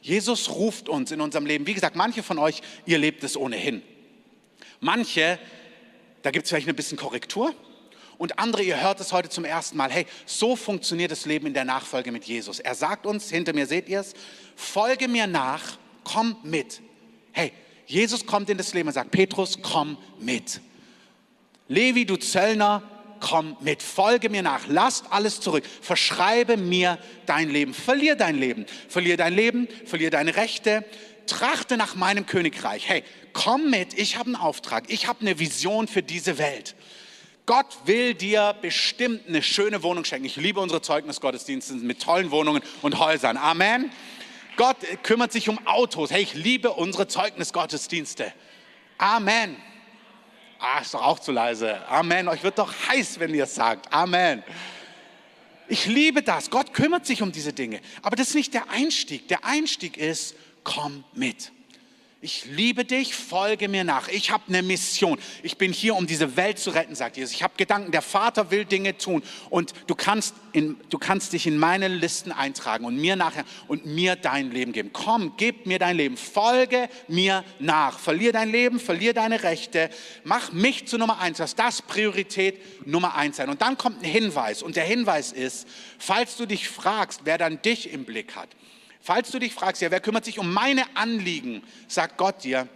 [0.00, 1.66] Jesus ruft uns in unserem Leben.
[1.66, 3.82] Wie gesagt, manche von euch, ihr lebt es ohnehin.
[4.80, 5.38] Manche
[6.26, 7.54] da gibt es vielleicht ein bisschen Korrektur.
[8.18, 11.54] Und andere, ihr hört es heute zum ersten Mal, hey, so funktioniert das Leben in
[11.54, 12.58] der Nachfolge mit Jesus.
[12.58, 14.12] Er sagt uns, hinter mir seht ihr es,
[14.56, 16.80] folge mir nach, komm mit.
[17.30, 17.52] Hey,
[17.86, 20.60] Jesus kommt in das Leben und sagt, Petrus, komm mit.
[21.68, 22.82] Levi, du Zöllner,
[23.20, 28.66] komm mit, folge mir nach, lasst alles zurück, verschreibe mir dein Leben, verlier dein Leben,
[28.88, 30.84] verlier dein Leben, verlier deine Rechte,
[31.26, 32.88] trachte nach meinem Königreich.
[32.88, 33.02] Hey,
[33.32, 36.74] komm mit, ich habe einen Auftrag, ich habe eine Vision für diese Welt.
[37.46, 40.26] Gott will dir bestimmt eine schöne Wohnung schenken.
[40.26, 43.36] Ich liebe unsere Zeugnisgottesdienste mit tollen Wohnungen und Häusern.
[43.36, 43.92] Amen.
[44.56, 46.10] Gott kümmert sich um Autos.
[46.10, 48.32] Hey, ich liebe unsere Zeugnisgottesdienste.
[48.98, 49.56] Amen.
[50.58, 51.86] Ah, ist doch auch zu leise.
[51.88, 52.28] Amen.
[52.28, 53.92] Euch wird doch heiß, wenn ihr es sagt.
[53.92, 54.42] Amen.
[55.68, 56.50] Ich liebe das.
[56.50, 57.80] Gott kümmert sich um diese Dinge.
[58.02, 59.28] Aber das ist nicht der Einstieg.
[59.28, 61.52] Der Einstieg ist, komm mit.
[62.22, 64.08] Ich liebe dich, folge mir nach.
[64.08, 65.18] Ich habe eine Mission.
[65.42, 67.34] Ich bin hier, um diese Welt zu retten, sagt Jesus.
[67.34, 71.46] Ich habe Gedanken, der Vater will Dinge tun und du kannst, in, du kannst dich
[71.46, 74.90] in meine Listen eintragen und mir nachher und mir dein Leben geben.
[74.94, 76.16] Komm, gib mir dein Leben.
[76.16, 77.98] Folge mir nach.
[77.98, 79.90] Verlier dein Leben, verlier deine Rechte.
[80.24, 81.36] Mach mich zu Nummer eins.
[81.36, 83.50] Lass das Priorität Nummer eins sein.
[83.50, 87.60] Und dann kommt ein Hinweis und der Hinweis ist, falls du dich fragst, wer dann
[87.60, 88.48] dich im Blick hat,
[89.06, 92.66] Falls du dich fragst, ja, wer kümmert sich um meine Anliegen, sagt Gott dir,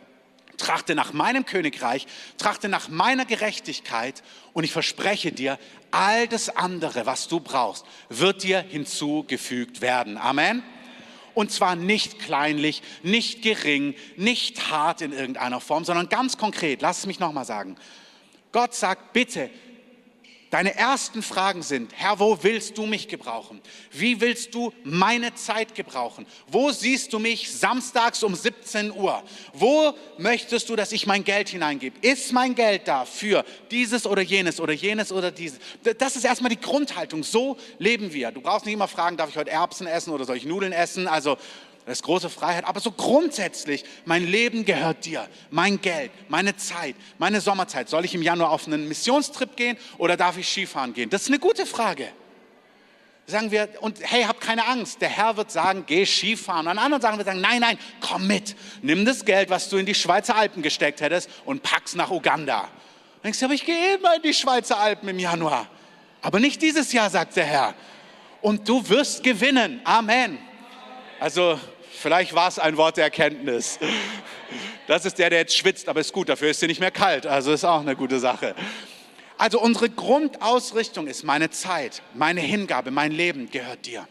[0.59, 2.07] trachte nach meinem Königreich,
[2.39, 5.59] trachte nach meiner Gerechtigkeit und ich verspreche dir,
[5.91, 10.19] all das andere, was du brauchst, wird dir hinzugefügt werden.
[10.19, 10.63] Amen.
[11.35, 16.81] Und zwar nicht kleinlich, nicht gering, nicht hart in irgendeiner Form, sondern ganz konkret.
[16.81, 17.75] Lass es mich nochmal sagen.
[18.53, 19.51] Gott sagt, bitte,
[20.51, 23.61] Deine ersten Fragen sind, Herr, wo willst du mich gebrauchen?
[23.93, 26.27] Wie willst du meine Zeit gebrauchen?
[26.49, 29.23] Wo siehst du mich samstags um 17 Uhr?
[29.53, 31.97] Wo möchtest du, dass ich mein Geld hineingebe?
[32.01, 35.61] Ist mein Geld da für dieses oder jenes oder jenes oder dieses?
[35.99, 37.23] Das ist erstmal die Grundhaltung.
[37.23, 38.33] So leben wir.
[38.33, 41.07] Du brauchst nicht immer fragen, darf ich heute Erbsen essen oder soll ich Nudeln essen?
[41.07, 41.39] Also
[41.91, 42.67] das ist große Freiheit.
[42.67, 45.29] Aber so grundsätzlich, mein Leben gehört dir.
[45.51, 47.89] Mein Geld, meine Zeit, meine Sommerzeit.
[47.89, 51.11] Soll ich im Januar auf einen Missionstrip gehen oder darf ich Skifahren gehen?
[51.11, 52.07] Das ist eine gute Frage.
[53.27, 55.01] Sagen wir, und hey, hab keine Angst.
[55.01, 56.67] Der Herr wird sagen, geh Skifahren.
[56.67, 58.55] Und an anderen sagen wir sagen, nein, nein, komm mit.
[58.83, 62.61] Nimm das Geld, was du in die Schweizer Alpen gesteckt hättest und pack's nach Uganda.
[63.17, 65.67] Und denkst du, aber ich gehe immer in die Schweizer Alpen im Januar.
[66.23, 67.75] Aber nicht dieses Jahr, sagt der Herr.
[68.43, 69.81] Und du wirst gewinnen.
[69.83, 70.39] Amen.
[71.19, 71.59] Also
[72.01, 73.79] vielleicht war es ein Wort der Erkenntnis.
[74.87, 77.27] Das ist der, der jetzt schwitzt, aber ist gut, dafür ist sie nicht mehr kalt.
[77.27, 78.55] Also ist auch eine gute Sache.
[79.39, 84.07] Also unsere Grundausrichtung ist meine Zeit, meine Hingabe, mein Leben gehört dir.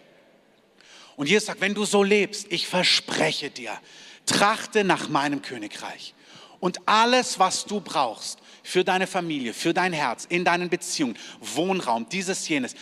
[1.16, 3.78] Und Jesus sagt, wenn du so lebst, ich verspreche dir,
[4.26, 6.14] trachte nach meinem Königreich.
[6.60, 12.08] Und alles, was du brauchst für deine Familie, für dein Herz, in deinen Beziehungen, Wohnraum,
[12.10, 12.76] dieses, jenes,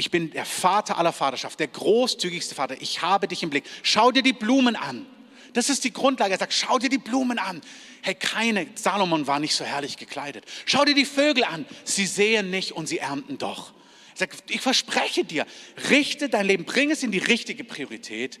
[0.00, 2.80] ich bin der Vater aller Vaterschaft, der großzügigste Vater.
[2.80, 3.64] Ich habe dich im Blick.
[3.82, 5.04] Schau dir die Blumen an.
[5.52, 6.32] Das ist die Grundlage.
[6.32, 7.60] Er sagt, schau dir die Blumen an.
[8.00, 10.46] Hey, keine, Salomon war nicht so herrlich gekleidet.
[10.64, 11.66] Schau dir die Vögel an.
[11.84, 13.74] Sie sehen nicht und sie ernten doch.
[14.14, 15.44] Er sagt, ich verspreche dir,
[15.90, 18.40] richte dein Leben, bring es in die richtige Priorität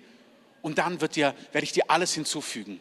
[0.62, 2.80] und dann wird dir, werde ich dir alles hinzufügen.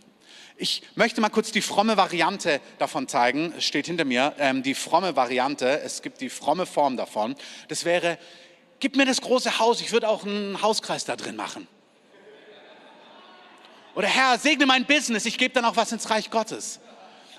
[0.55, 3.53] Ich möchte mal kurz die fromme Variante davon zeigen.
[3.57, 5.81] Es steht hinter mir, ähm, die fromme Variante.
[5.81, 7.35] Es gibt die fromme Form davon.
[7.67, 8.17] Das wäre,
[8.79, 11.67] gib mir das große Haus, ich würde auch einen Hauskreis da drin machen.
[13.95, 16.79] Oder Herr, segne mein Business, ich gebe dann auch was ins Reich Gottes.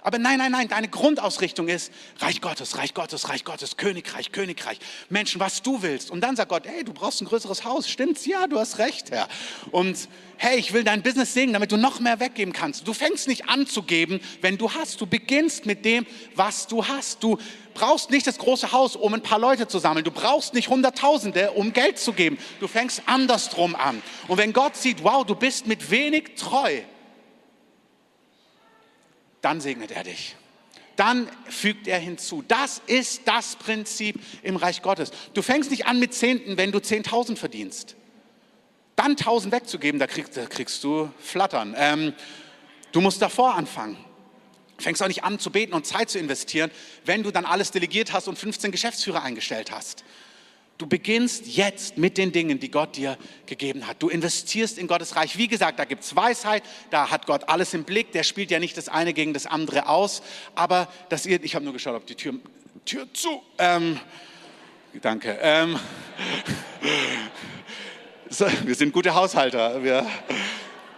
[0.02, 4.78] Aber nein, nein, nein, deine Grundausrichtung ist Reich Gottes, Reich Gottes, Reich Gottes, Königreich, Königreich.
[5.08, 6.10] Menschen, was du willst.
[6.10, 7.88] Und dann sagt Gott, hey, du brauchst ein größeres Haus.
[7.88, 8.26] Stimmt's?
[8.26, 9.28] Ja, du hast recht, Herr.
[9.70, 12.88] Und hey, ich will dein Business segnen, damit du noch mehr weggeben kannst.
[12.88, 15.00] Du fängst nicht an zu geben, wenn du hast.
[15.00, 17.22] Du beginnst mit dem, was du hast.
[17.22, 17.38] Du
[17.74, 20.04] brauchst nicht das große Haus, um ein paar Leute zu sammeln.
[20.04, 22.38] Du brauchst nicht Hunderttausende, um Geld zu geben.
[22.58, 24.02] Du fängst andersrum an.
[24.28, 26.80] Und wenn Gott sieht, wow, du bist mit wenig treu,
[29.42, 30.36] dann segnet er dich.
[30.96, 32.44] dann fügt er hinzu.
[32.46, 35.10] Das ist das Prinzip im Reich Gottes.
[35.32, 37.96] Du fängst nicht an mit Zehnten, wenn du 10.000 verdienst.
[38.96, 41.74] Dann 1.000 wegzugeben, da kriegst, da kriegst du Flattern.
[41.78, 42.12] Ähm,
[42.92, 43.96] du musst davor anfangen.
[44.76, 46.70] Fängst auch nicht an zu beten und Zeit zu investieren,
[47.06, 50.04] wenn du dann alles delegiert hast und 15 Geschäftsführer eingestellt hast.
[50.80, 54.02] Du beginnst jetzt mit den Dingen, die Gott dir gegeben hat.
[54.02, 55.36] Du investierst in Gottes Reich.
[55.36, 58.12] Wie gesagt, da gibt es Weisheit, da hat Gott alles im Blick.
[58.12, 60.22] Der spielt ja nicht das eine gegen das andere aus.
[60.54, 62.32] Aber dass ihr, ich habe nur geschaut, ob die Tür,
[62.86, 63.42] Tür zu.
[63.58, 64.00] Ähm,
[65.02, 65.38] danke.
[65.42, 65.78] Ähm,
[68.30, 69.84] so, wir sind gute Haushalter.
[69.84, 70.06] Wir,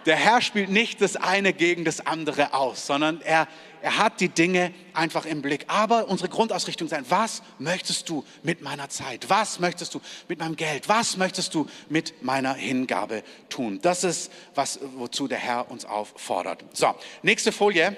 [0.05, 3.49] der Herr spielt nicht das eine gegen das andere aus, sondern er
[3.83, 5.65] er hat die Dinge einfach im Blick.
[5.67, 9.29] Aber unsere Grundausrichtung sein, was möchtest du mit meiner Zeit?
[9.29, 10.87] Was möchtest du mit meinem Geld?
[10.87, 13.79] Was möchtest du mit meiner Hingabe tun?
[13.81, 16.63] Das ist, was, wozu der Herr uns auffordert.
[16.71, 17.93] So, nächste Folie.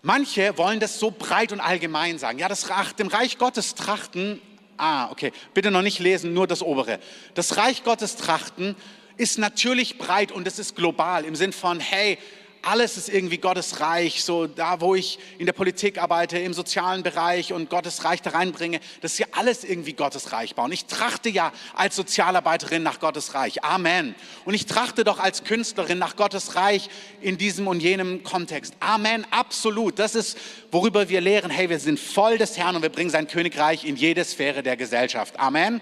[0.00, 2.38] Manche wollen das so breit und allgemein sagen.
[2.38, 2.66] Ja, das
[2.98, 4.40] dem Reich Gottes trachten.
[4.78, 5.32] Ah, okay.
[5.52, 6.98] Bitte noch nicht lesen, nur das obere.
[7.34, 8.74] Das Reich Gottes trachten
[9.18, 12.18] ist natürlich breit und es ist global im Sinn von, hey,
[12.66, 17.02] alles ist irgendwie Gottes Reich, so da, wo ich in der Politik arbeite, im sozialen
[17.02, 20.72] Bereich und Gottes Reich da reinbringe, das ist ja alles irgendwie Gottes Reich bauen.
[20.72, 23.64] Ich trachte ja als Sozialarbeiterin nach Gottes Reich.
[23.64, 24.14] Amen.
[24.44, 26.88] Und ich trachte doch als Künstlerin nach Gottes Reich
[27.20, 28.74] in diesem und jenem Kontext.
[28.80, 29.26] Amen.
[29.30, 29.98] Absolut.
[29.98, 30.38] Das ist,
[30.70, 31.50] worüber wir lehren.
[31.50, 34.76] Hey, wir sind voll des Herrn und wir bringen sein Königreich in jede Sphäre der
[34.76, 35.38] Gesellschaft.
[35.38, 35.80] Amen.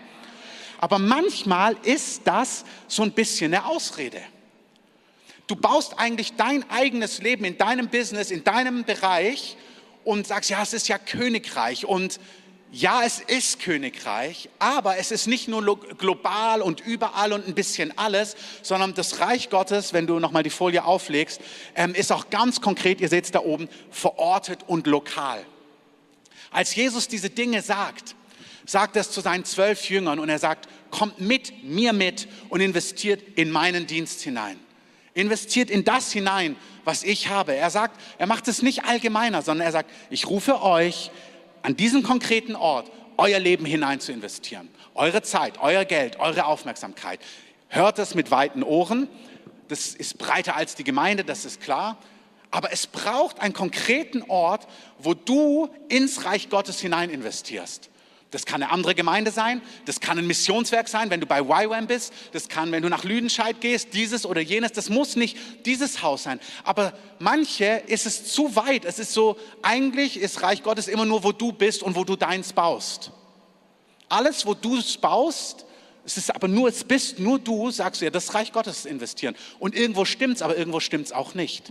[0.79, 4.21] Aber manchmal ist das so ein bisschen eine Ausrede.
[5.47, 9.57] Du baust eigentlich dein eigenes Leben in deinem Business, in deinem Bereich
[10.05, 12.21] und sagst, ja, es ist ja Königreich und
[12.75, 17.97] ja, es ist Königreich, aber es ist nicht nur global und überall und ein bisschen
[17.99, 21.43] alles, sondern das Reich Gottes, wenn du nochmal die Folie auflegst,
[21.75, 25.45] ähm, ist auch ganz konkret, ihr seht es da oben, verortet und lokal.
[26.51, 28.15] Als Jesus diese Dinge sagt,
[28.65, 33.23] sagt es zu seinen zwölf Jüngern und er sagt, kommt mit mir mit und investiert
[33.37, 34.59] in meinen Dienst hinein.
[35.15, 37.55] Investiert in das hinein, was ich habe.
[37.55, 41.11] Er sagt, er macht es nicht allgemeiner, sondern er sagt, ich rufe euch
[41.63, 44.69] an diesen konkreten Ort, euer Leben hinein zu investieren.
[44.95, 47.21] Eure Zeit, euer Geld, eure Aufmerksamkeit.
[47.69, 49.09] Hört es mit weiten Ohren.
[49.69, 51.99] Das ist breiter als die Gemeinde, das ist klar.
[52.51, 54.67] Aber es braucht einen konkreten Ort,
[54.99, 57.91] wo du ins Reich Gottes hinein investierst.
[58.33, 61.87] Das kann eine andere Gemeinde sein, das kann ein Missionswerk sein, wenn du bei YWAM
[61.87, 66.03] bist, das kann, wenn du nach Lüdenscheid gehst, dieses oder jenes, das muss nicht dieses
[66.03, 66.41] Haus sein.
[66.65, 71.23] Aber manche ist es zu weit, es ist so, eigentlich ist Reich Gottes immer nur,
[71.25, 73.11] wo du bist und wo du deins baust.
[74.09, 75.67] Alles, wo du es baust,
[76.07, 79.37] es ist aber nur, es bist nur du, sagst du ja, das Reich Gottes investieren.
[79.59, 81.71] Und irgendwo stimmt es, aber irgendwo stimmt es auch nicht.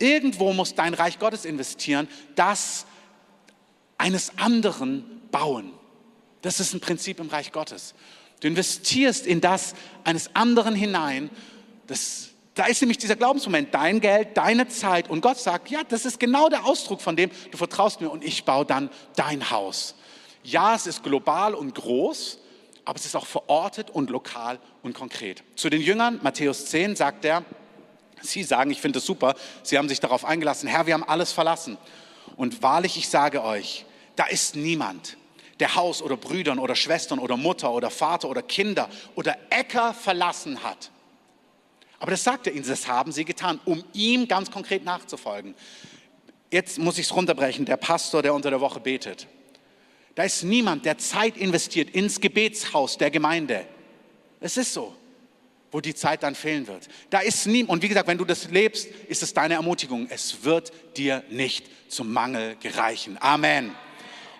[0.00, 2.86] Irgendwo muss dein Reich Gottes investieren, das
[3.98, 5.72] eines anderen bauen.
[6.42, 7.94] Das ist ein Prinzip im Reich Gottes.
[8.40, 11.30] Du investierst in das eines anderen hinein.
[11.86, 15.10] Das, da ist nämlich dieser Glaubensmoment, dein Geld, deine Zeit.
[15.10, 18.24] Und Gott sagt, ja, das ist genau der Ausdruck von dem, du vertraust mir und
[18.24, 19.94] ich baue dann dein Haus.
[20.42, 22.38] Ja, es ist global und groß,
[22.86, 25.42] aber es ist auch verortet und lokal und konkret.
[25.54, 27.44] Zu den Jüngern, Matthäus 10, sagt er,
[28.22, 31.32] sie sagen, ich finde es super, sie haben sich darauf eingelassen, Herr, wir haben alles
[31.32, 31.76] verlassen.
[32.36, 33.84] Und wahrlich, ich sage euch,
[34.16, 35.18] da ist niemand,
[35.60, 40.62] der Haus oder Brüdern oder Schwestern oder Mutter oder Vater oder Kinder oder Äcker verlassen
[40.62, 40.90] hat.
[42.00, 45.54] Aber das sagt er ihnen, das haben sie getan, um ihm ganz konkret nachzufolgen.
[46.50, 49.26] Jetzt muss ich es runterbrechen, der Pastor, der unter der Woche betet.
[50.14, 53.66] Da ist niemand, der Zeit investiert ins Gebetshaus der Gemeinde.
[54.40, 54.94] Es ist so,
[55.70, 56.88] wo die Zeit dann fehlen wird.
[57.10, 60.08] Da ist niemand, und wie gesagt, wenn du das lebst, ist es deine Ermutigung.
[60.10, 63.18] Es wird dir nicht zum Mangel gereichen.
[63.20, 63.74] Amen.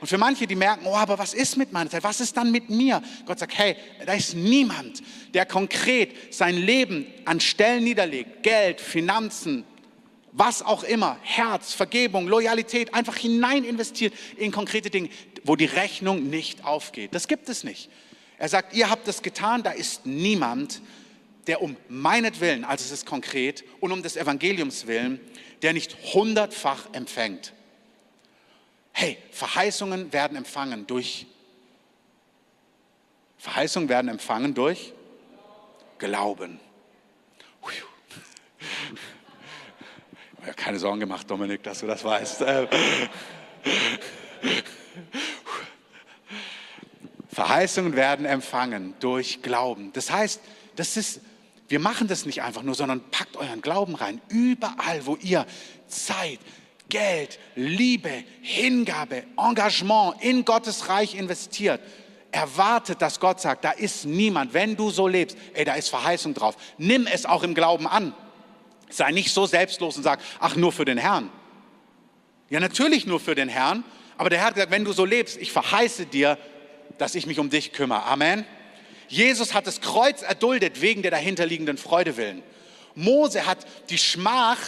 [0.01, 2.03] Und für manche, die merken, oh, aber was ist mit meiner Zeit?
[2.03, 3.03] Was ist dann mit mir?
[3.27, 5.03] Gott sagt, hey, da ist niemand,
[5.35, 9.65] der konkret sein Leben an Stellen niederlegt, Geld, Finanzen,
[10.33, 15.11] was auch immer, Herz, Vergebung, Loyalität, einfach hinein investiert in konkrete Dinge,
[15.45, 17.15] wo die Rechnung nicht aufgeht.
[17.15, 17.91] Das gibt es nicht.
[18.39, 20.81] Er sagt, ihr habt das getan, da ist niemand,
[21.47, 25.21] der um meinetwillen, also es ist konkret, und um des Evangeliums willen,
[25.63, 27.53] der nicht hundertfach empfängt.
[28.93, 31.27] Hey, Verheißungen werden empfangen durch
[33.39, 34.93] Verheißungen werden empfangen durch
[35.99, 36.61] Glauben.
[40.47, 42.45] Ja keine Sorgen gemacht, Dominik, dass du das weißt.
[47.29, 49.93] Verheißungen werden empfangen durch Glauben.
[49.93, 50.41] Das heißt,
[50.77, 51.21] das ist,
[51.69, 54.21] wir machen das nicht einfach nur, sondern packt euren Glauben rein.
[54.29, 55.47] Überall, wo ihr
[55.89, 56.41] Zeit,
[56.91, 61.81] Geld, Liebe, Hingabe, Engagement in Gottes Reich investiert,
[62.33, 66.35] erwartet, dass Gott sagt, da ist niemand, wenn du so lebst, ey, da ist Verheißung
[66.35, 66.57] drauf.
[66.77, 68.15] Nimm es auch im Glauben an.
[68.91, 71.31] Sei nicht so selbstlos und sag, ach, nur für den Herrn.
[72.51, 73.85] Ja, natürlich nur für den Herrn,
[74.19, 76.37] aber der Herr hat gesagt, wenn du so lebst, ich verheiße dir,
[76.99, 78.05] dass ich mich um dich kümmere.
[78.05, 78.45] Amen.
[79.09, 82.43] Jesus hat das Kreuz erduldet wegen der dahinterliegenden Freude willen.
[82.95, 84.59] Mose hat die Schmach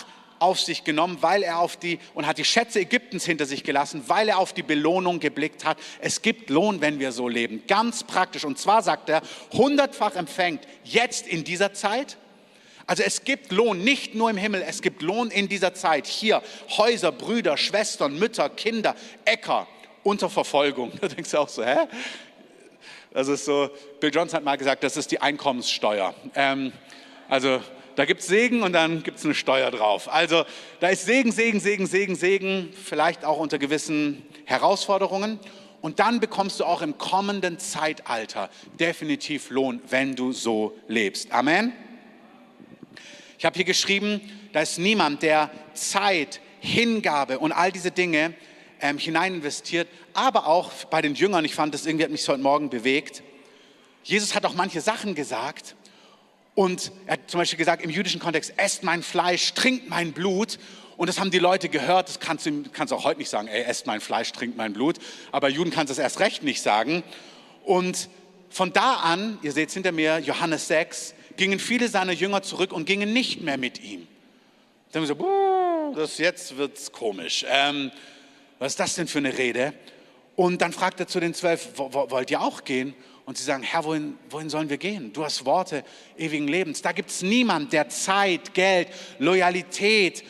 [0.43, 4.03] auf sich genommen, weil er auf die und hat die Schätze Ägyptens hinter sich gelassen,
[4.09, 5.79] weil er auf die Belohnung geblickt hat.
[6.01, 7.63] Es gibt Lohn, wenn wir so leben.
[7.67, 8.45] Ganz praktisch.
[8.45, 12.17] Und zwar sagt er, hundertfach empfängt jetzt in dieser Zeit.
[12.87, 16.07] Also es gibt Lohn nicht nur im Himmel, es gibt Lohn in dieser Zeit.
[16.07, 16.43] Hier
[16.77, 19.69] Häuser, Brüder, Schwestern, Mütter, Kinder, Äcker
[20.03, 20.93] unter Verfolgung.
[21.01, 21.87] Da denkst du auch so, hä?
[23.13, 26.15] Das ist so, Bill Johnson hat mal gesagt, das ist die Einkommenssteuer.
[26.35, 26.73] Ähm,
[27.29, 27.61] also
[27.97, 30.13] da gibt es Segen und dann gibt es eine Steuer drauf.
[30.13, 30.45] Also
[30.81, 35.39] da ist Segen, Segen, Segen, Segen, Segen, vielleicht auch unter gewissen Herausforderungen.
[35.81, 41.33] Und dann bekommst du auch im kommenden Zeitalter definitiv Lohn, wenn du so lebst.
[41.33, 41.73] Amen.
[43.37, 44.21] Ich habe hier geschrieben,
[44.53, 48.35] da ist niemand, der Zeit, Hingabe und all diese Dinge
[48.81, 52.41] ähm, hinein investiert, aber auch bei den Jüngern, ich fand das irgendwie, hat mich heute
[52.41, 53.25] Morgen bewegt.
[54.05, 55.75] Jesus hat auch manche Sachen gesagt
[56.55, 60.59] und er hat zum Beispiel gesagt, im jüdischen Kontext, esst mein Fleisch, trinkt mein Blut.
[60.97, 63.63] Und das haben die Leute gehört, das kannst du kannst auch heute nicht sagen, ey,
[63.63, 64.99] esst mein Fleisch, trinkt mein Blut.
[65.33, 67.03] Aber Juden kannst das erst recht nicht sagen.
[67.65, 68.09] Und
[68.51, 72.73] von da an, ihr seht es hinter mir, Johannes 6, gingen viele seiner Jünger zurück
[72.73, 74.07] und gingen nicht mehr mit ihm.
[74.93, 77.47] Dann haben wir so, das, jetzt wird's komisch.
[77.49, 77.91] Ähm,
[78.59, 79.73] was ist das denn für eine Rede?
[80.37, 82.95] Und dann fragt er zu den zwölf, wollt ihr auch gehen?
[83.25, 85.13] Und sie sagen, Herr, wohin, wohin sollen wir gehen?
[85.13, 85.85] Du hast Worte
[86.17, 86.83] ewigen Lebens.
[86.83, 90.25] Da gibt es niemand, der Zeit, Geld, Loyalität,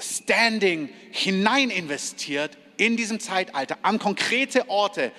[0.00, 5.12] Standing hinein investiert in diesem Zeitalter an konkrete Orte,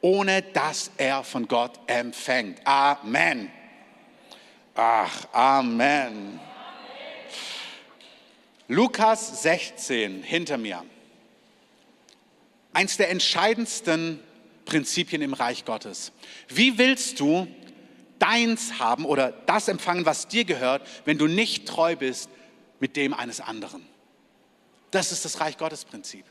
[0.00, 2.60] ohne dass er von Gott empfängt.
[2.64, 3.50] Amen.
[4.74, 6.38] Ach, Amen.
[8.68, 10.84] Lukas 16 hinter mir.
[12.72, 14.22] Eins der entscheidendsten
[14.68, 16.12] Prinzipien im Reich Gottes.
[16.48, 17.48] Wie willst du
[18.18, 22.28] deins haben oder das empfangen, was dir gehört, wenn du nicht treu bist
[22.78, 23.84] mit dem eines anderen?
[24.90, 26.26] Das ist das Reich Gottes Prinzip.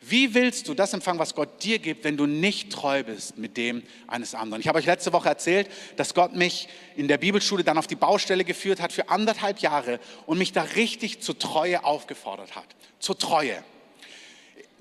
[0.00, 3.56] Wie willst du das empfangen, was Gott dir gibt, wenn du nicht treu bist mit
[3.56, 4.60] dem eines anderen?
[4.60, 7.94] Ich habe euch letzte Woche erzählt, dass Gott mich in der Bibelschule dann auf die
[7.94, 12.66] Baustelle geführt hat für anderthalb Jahre und mich da richtig zur Treue aufgefordert hat.
[12.98, 13.62] Zur Treue.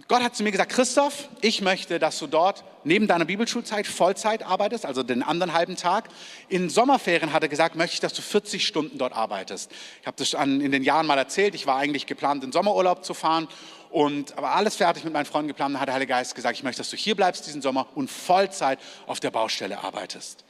[0.08, 4.44] Gott hat zu mir gesagt, Christoph, ich möchte, dass du dort neben deiner Bibelschulzeit Vollzeit
[4.44, 6.10] arbeitest, also den anderen halben Tag.
[6.50, 9.72] In Sommerferien hat er gesagt, möchte ich, dass du 40 Stunden dort arbeitest.
[10.02, 11.56] Ich habe das in den Jahren mal erzählt.
[11.56, 13.48] Ich war eigentlich geplant, in Sommerurlaub zu fahren
[13.92, 15.76] und aber alles fertig mit meinen Freunden geplant.
[15.76, 18.12] Dann hat der Heilige Geist gesagt, ich möchte, dass du hier bleibst diesen Sommer und
[18.12, 20.44] Vollzeit auf der Baustelle arbeitest.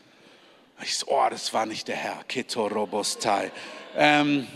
[0.81, 2.23] Ich so, oh, das war nicht der Herr.
[2.27, 3.51] Ketorobostai.
[3.95, 4.47] Ähm,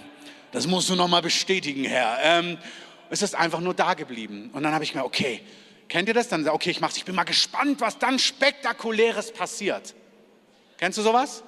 [0.51, 2.17] das musst du noch mal bestätigen, Herr.
[2.23, 2.57] Ähm,
[3.09, 4.49] es ist einfach nur da geblieben.
[4.53, 5.41] Und dann habe ich mir, okay,
[5.87, 6.27] kennt ihr das?
[6.27, 6.97] Dann, okay, ich mach's.
[6.97, 9.95] Ich bin mal gespannt, was dann spektakuläres passiert.
[10.77, 11.43] Kennst du sowas?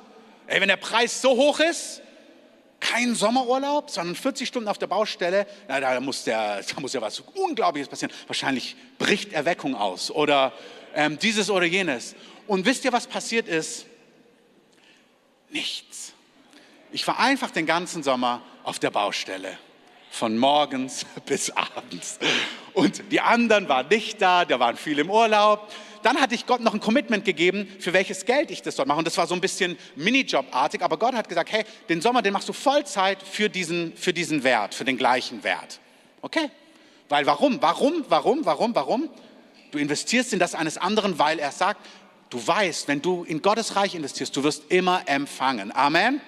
[0.48, 2.02] Ey, wenn der Preis so hoch ist,
[2.80, 7.02] kein Sommerurlaub, sondern 40 Stunden auf der Baustelle, na, da, muss der, da muss ja
[7.02, 8.14] was Unglaubliches passieren.
[8.28, 10.54] Wahrscheinlich bricht Erweckung aus oder
[10.96, 12.16] ähm, dieses oder jenes.
[12.48, 13.86] Und wisst ihr, was passiert ist?
[15.50, 16.14] Nichts.
[16.92, 19.58] Ich war einfach den ganzen Sommer auf der Baustelle
[20.10, 22.20] von morgens bis abends.
[22.74, 25.70] Und die anderen waren nicht da, da waren viele im Urlaub.
[26.02, 29.00] Dann hatte ich Gott noch ein Commitment gegeben, für welches Geld ich das dort mache.
[29.00, 30.82] Und das war so ein bisschen Minijob-artig.
[30.82, 34.44] Aber Gott hat gesagt, hey, den Sommer, den machst du Vollzeit für diesen, für diesen
[34.44, 35.80] Wert, für den gleichen Wert.
[36.22, 36.50] Okay?
[37.10, 37.62] Weil warum?
[37.62, 38.06] Warum?
[38.08, 38.46] Warum?
[38.46, 38.76] Warum?
[38.76, 39.10] Warum?
[39.72, 41.86] Du investierst in das eines anderen, weil er sagt,
[42.30, 45.72] du weißt, wenn du in Gottes Reich investierst, du wirst immer empfangen.
[45.76, 46.22] Amen?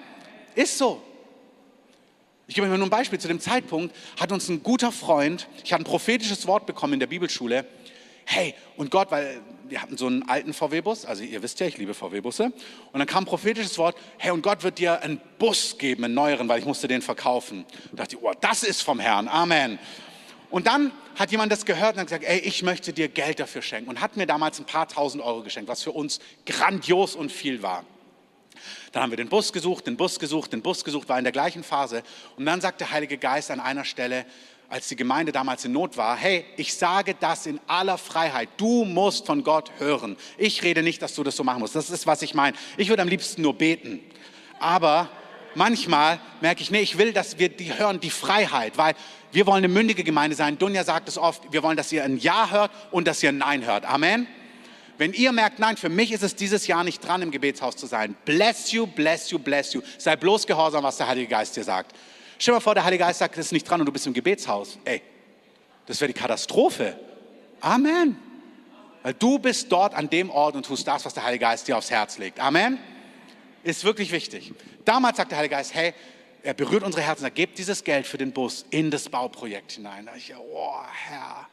[0.54, 1.02] Ist so.
[2.52, 3.18] Ich gebe euch nur ein Beispiel.
[3.18, 7.00] Zu dem Zeitpunkt hat uns ein guter Freund, ich hatte ein prophetisches Wort bekommen in
[7.00, 7.64] der Bibelschule.
[8.26, 11.78] Hey, und Gott, weil wir hatten so einen alten VW-Bus, also ihr wisst ja, ich
[11.78, 12.52] liebe VW-Busse.
[12.92, 16.12] Und dann kam ein prophetisches Wort, hey, und Gott wird dir einen Bus geben, einen
[16.12, 17.64] neueren, weil ich musste den verkaufen.
[17.92, 19.78] Da dachte ich, oh, das ist vom Herrn, Amen.
[20.50, 23.62] Und dann hat jemand das gehört und hat gesagt, ey, ich möchte dir Geld dafür
[23.62, 23.88] schenken.
[23.88, 27.62] Und hat mir damals ein paar tausend Euro geschenkt, was für uns grandios und viel
[27.62, 27.86] war.
[28.92, 31.32] Dann haben wir den Bus gesucht, den Bus gesucht, den Bus gesucht, war in der
[31.32, 32.02] gleichen Phase.
[32.36, 34.26] Und dann sagt der Heilige Geist an einer Stelle,
[34.72, 38.48] als die Gemeinde damals in Not war, hey, ich sage das in aller Freiheit.
[38.56, 40.16] Du musst von Gott hören.
[40.38, 41.76] Ich rede nicht, dass du das so machen musst.
[41.76, 42.56] Das ist, was ich meine.
[42.78, 44.00] Ich würde am liebsten nur beten.
[44.58, 45.10] Aber
[45.54, 48.94] manchmal merke ich, nee, ich will, dass wir die hören, die Freiheit, weil
[49.30, 50.56] wir wollen eine mündige Gemeinde sein.
[50.56, 53.38] Dunja sagt es oft, wir wollen, dass ihr ein Ja hört und dass ihr ein
[53.38, 53.84] Nein hört.
[53.84, 54.26] Amen.
[54.98, 57.86] Wenn ihr merkt, nein, für mich ist es dieses Jahr nicht dran, im Gebetshaus zu
[57.86, 59.82] sein, bless you, bless you, bless you.
[59.98, 61.96] Sei bloß gehorsam, was der Heilige Geist dir sagt.
[62.38, 64.06] Stell dir mal vor, der Heilige Geist sagt, es ist nicht dran und du bist
[64.06, 64.78] im Gebetshaus.
[64.84, 65.02] Ey,
[65.86, 66.98] das wäre die Katastrophe.
[67.60, 68.16] Amen.
[69.02, 71.76] Weil du bist dort an dem Ort und tust das, was der Heilige Geist dir
[71.76, 72.38] aufs Herz legt.
[72.38, 72.78] Amen.
[73.64, 74.52] Ist wirklich wichtig.
[74.84, 75.94] Damals sagt der Heilige Geist, hey,
[76.42, 80.06] er berührt unsere Herzen, er gibt dieses Geld für den Bus in das Bauprojekt hinein.
[80.06, 81.48] Da ich, oh Herr,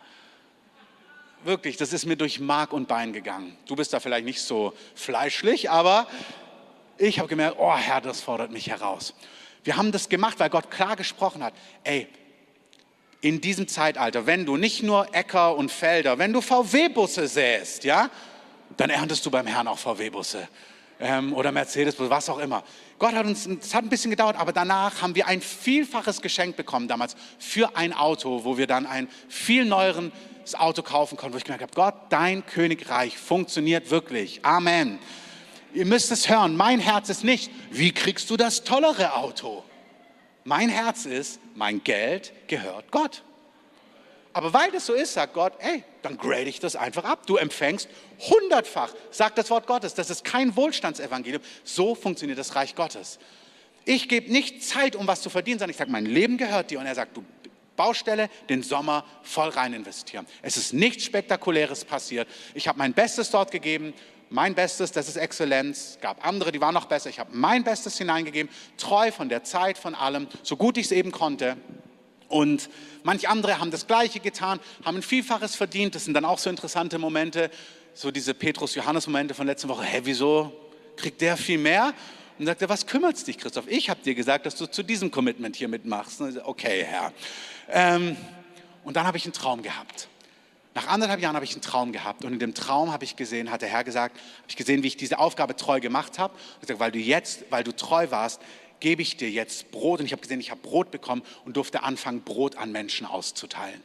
[1.43, 3.57] wirklich, das ist mir durch Mark und Bein gegangen.
[3.67, 6.07] Du bist da vielleicht nicht so fleischlich, aber
[6.97, 9.13] ich habe gemerkt, oh Herr, das fordert mich heraus.
[9.63, 11.53] Wir haben das gemacht, weil Gott klar gesprochen hat.
[11.83, 12.07] Ey,
[13.21, 18.09] in diesem Zeitalter, wenn du nicht nur Äcker und Felder, wenn du VW-Busse säst, ja,
[18.77, 20.47] dann erntest du beim Herrn auch VW-Busse
[20.99, 22.63] ähm, oder Mercedes, was auch immer.
[22.97, 26.55] Gott hat uns, es hat ein bisschen gedauert, aber danach haben wir ein vielfaches Geschenk
[26.55, 29.65] bekommen damals für ein Auto, wo wir dann ein viel
[30.49, 34.43] neueres Auto kaufen konnten, wo ich gemerkt habe, Gott, dein Königreich funktioniert wirklich.
[34.43, 34.99] Amen.
[35.73, 39.63] Ihr müsst es hören, mein Herz ist nicht, wie kriegst du das tollere Auto?
[40.43, 43.23] Mein Herz ist, mein Geld gehört Gott.
[44.33, 47.25] Aber weil das so ist, sagt Gott, ey, dann grade ich das einfach ab.
[47.25, 47.89] Du empfängst
[48.19, 49.93] hundertfach, sagt das Wort Gottes.
[49.95, 51.41] Das ist kein Wohlstandsevangelium.
[51.63, 53.19] So funktioniert das Reich Gottes.
[53.85, 56.79] Ich gebe nicht Zeit, um was zu verdienen, sondern ich sage, mein Leben gehört dir.
[56.79, 57.23] Und er sagt, du
[57.79, 60.27] Baustelle, den Sommer voll rein investieren.
[60.41, 62.27] Es ist nichts Spektakuläres passiert.
[62.53, 63.93] Ich habe mein Bestes dort gegeben.
[64.29, 65.97] Mein Bestes, das ist Exzellenz.
[66.01, 67.09] Gab andere, die waren noch besser.
[67.09, 70.91] Ich habe mein Bestes hineingegeben, treu von der Zeit, von allem, so gut ich es
[70.91, 71.55] eben konnte.
[72.27, 72.69] Und
[73.03, 75.95] manche andere haben das Gleiche getan, haben ein Vielfaches verdient.
[75.95, 77.49] Das sind dann auch so interessante Momente,
[77.93, 79.83] so diese Petrus-Johannes-Momente von letzter Woche.
[79.83, 80.51] Hä, wieso
[80.97, 81.93] kriegt der viel mehr?
[82.37, 83.67] Und sagt er, was kümmert es dich, Christoph?
[83.67, 86.21] Ich habe dir gesagt, dass du zu diesem Commitment hier mitmachst.
[86.43, 87.11] Okay, Herr.
[87.69, 88.17] Ähm,
[88.83, 90.07] und dann habe ich einen Traum gehabt.
[90.75, 93.51] Nach anderthalb Jahren habe ich einen Traum gehabt und in dem Traum habe ich gesehen,
[93.51, 96.33] hat der Herr gesagt, habe ich gesehen, wie ich diese Aufgabe treu gemacht habe.
[96.55, 98.41] Und gesagt, weil du jetzt, weil du treu warst,
[98.79, 99.99] gebe ich dir jetzt Brot.
[99.99, 103.81] Und ich habe gesehen, ich habe Brot bekommen und durfte anfangen, Brot an Menschen auszuteilen.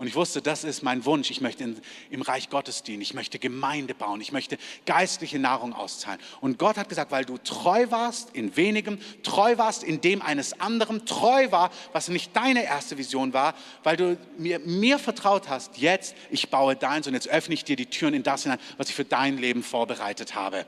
[0.00, 1.30] Und ich wusste, das ist mein Wunsch.
[1.30, 1.76] Ich möchte in,
[2.08, 3.02] im Reich Gottes dienen.
[3.02, 4.22] Ich möchte Gemeinde bauen.
[4.22, 6.18] Ich möchte geistliche Nahrung auszahlen.
[6.40, 10.58] Und Gott hat gesagt, weil du treu warst in wenigem, treu warst in dem eines
[10.58, 15.76] anderen, treu war, was nicht deine erste Vision war, weil du mir, mir vertraut hast,
[15.76, 18.88] jetzt, ich baue deins und jetzt öffne ich dir die Türen in das hinein, was
[18.88, 20.64] ich für dein Leben vorbereitet habe.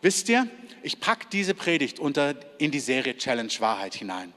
[0.00, 0.46] Wisst ihr,
[0.84, 4.32] ich packe diese Predigt unter, in die Serie Challenge Wahrheit hinein.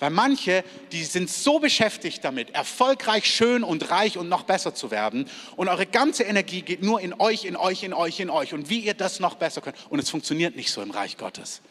[0.00, 4.92] Weil manche, die sind so beschäftigt damit, erfolgreich, schön und reich und noch besser zu
[4.92, 5.28] werden.
[5.56, 8.54] Und eure ganze Energie geht nur in euch, in euch, in euch, in euch.
[8.54, 9.76] Und wie ihr das noch besser könnt.
[9.90, 11.62] Und es funktioniert nicht so im Reich Gottes.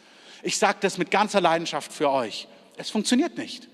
[0.42, 2.48] Ich sage das mit ganzer Leidenschaft für euch.
[2.76, 3.66] Es funktioniert nicht.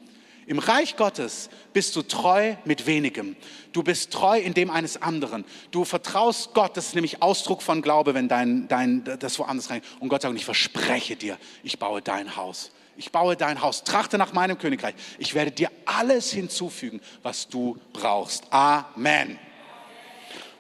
[0.47, 3.35] Im Reich Gottes bist du treu mit wenigem.
[3.73, 5.45] Du bist treu in dem eines anderen.
[5.73, 9.83] Du vertraust Gott, das ist nämlich Ausdruck von Glaube, wenn dein, dein, das woanders rein.
[10.01, 14.19] Und Gott sagt, ich verspreche dir, ich baue dein Haus ich baue dein Haus, trachte
[14.19, 14.95] nach meinem Königreich.
[15.19, 18.45] Ich werde dir alles hinzufügen, was du brauchst.
[18.51, 19.39] Amen.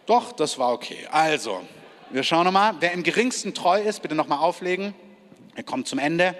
[0.06, 1.06] Doch, das war okay.
[1.10, 1.62] Also,
[2.10, 2.74] wir schauen nochmal.
[2.80, 4.94] Wer im geringsten treu ist, bitte nochmal auflegen.
[5.54, 6.36] Er kommt zum Ende.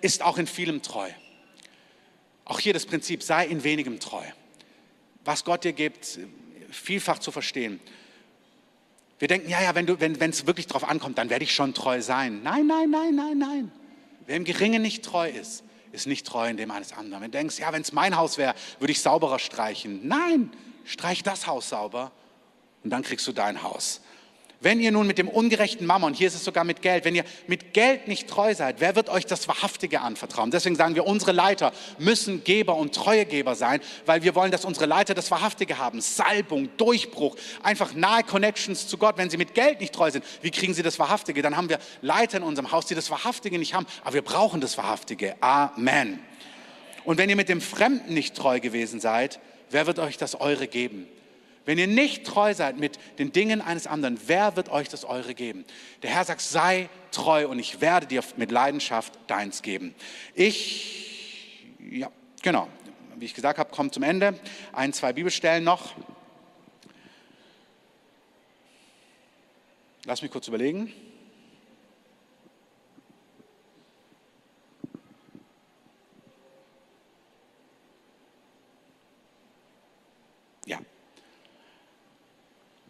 [0.00, 1.08] Ist auch in vielem treu.
[2.44, 4.24] Auch hier das Prinzip, sei in wenigem treu.
[5.24, 6.18] Was Gott dir gibt,
[6.70, 7.80] vielfach zu verstehen.
[9.18, 12.02] Wir denken, ja, ja, wenn es wenn, wirklich drauf ankommt, dann werde ich schon treu
[12.02, 12.42] sein.
[12.42, 13.72] Nein, nein, nein, nein, nein.
[14.26, 17.22] Wer im Geringen nicht treu ist, ist nicht treu in dem eines anderen.
[17.22, 20.06] Wenn du denkst, ja, wenn es mein Haus wäre, würde ich sauberer streichen.
[20.06, 20.52] Nein,
[20.84, 22.10] streich das Haus sauber
[22.82, 24.00] und dann kriegst du dein Haus.
[24.60, 27.24] Wenn ihr nun mit dem ungerechten Mammon, hier ist es sogar mit Geld, wenn ihr
[27.46, 30.50] mit Geld nicht treu seid, wer wird euch das Wahrhaftige anvertrauen?
[30.50, 34.86] Deswegen sagen wir, unsere Leiter müssen Geber und Treuegeber sein, weil wir wollen, dass unsere
[34.86, 36.00] Leiter das Wahrhaftige haben.
[36.00, 39.18] Salbung, Durchbruch, einfach nahe Connections zu Gott.
[39.18, 41.42] Wenn sie mit Geld nicht treu sind, wie kriegen sie das Wahrhaftige?
[41.42, 44.60] Dann haben wir Leiter in unserem Haus, die das Wahrhaftige nicht haben, aber wir brauchen
[44.60, 45.34] das Wahrhaftige.
[45.42, 46.20] Amen.
[47.04, 49.40] Und wenn ihr mit dem Fremden nicht treu gewesen seid,
[49.70, 51.06] wer wird euch das Eure geben?
[51.64, 55.34] Wenn ihr nicht treu seid mit den Dingen eines anderen, wer wird euch das eure
[55.34, 55.64] geben?
[56.02, 59.94] Der Herr sagt, sei treu und ich werde dir mit Leidenschaft deins geben.
[60.34, 62.10] Ich, ja,
[62.42, 62.68] genau,
[63.16, 64.38] wie ich gesagt habe, kommt zum Ende.
[64.72, 65.94] Ein, zwei Bibelstellen noch.
[70.04, 70.92] Lass mich kurz überlegen.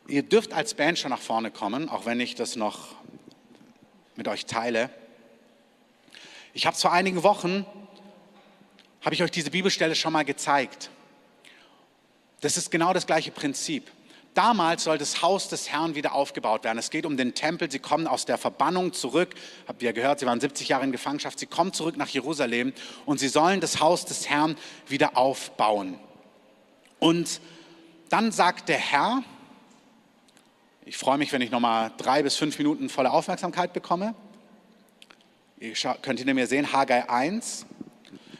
[0.06, 2.88] Ihr dürft als Band schon nach vorne kommen, auch wenn ich das noch
[4.16, 4.90] mit euch teile.
[6.52, 7.64] Ich habe vor einigen Wochen,
[9.00, 10.90] habe ich euch diese Bibelstelle schon mal gezeigt.
[12.42, 13.90] Das ist genau das gleiche Prinzip.
[14.34, 16.78] Damals soll das Haus des Herrn wieder aufgebaut werden.
[16.78, 17.70] Es geht um den Tempel.
[17.70, 19.34] Sie kommen aus der Verbannung zurück.
[19.66, 21.38] Habt ihr gehört, sie waren 70 Jahre in Gefangenschaft.
[21.38, 22.74] Sie kommen zurück nach Jerusalem
[23.06, 25.98] und sie sollen das Haus des Herrn wieder aufbauen.
[26.98, 27.40] Und
[28.10, 29.22] dann sagt der Herr,
[30.86, 34.14] ich freue mich, wenn ich nochmal drei bis fünf Minuten volle Aufmerksamkeit bekomme.
[35.58, 35.72] Ihr
[36.02, 37.64] könnt hinter mir sehen, Haggai 1.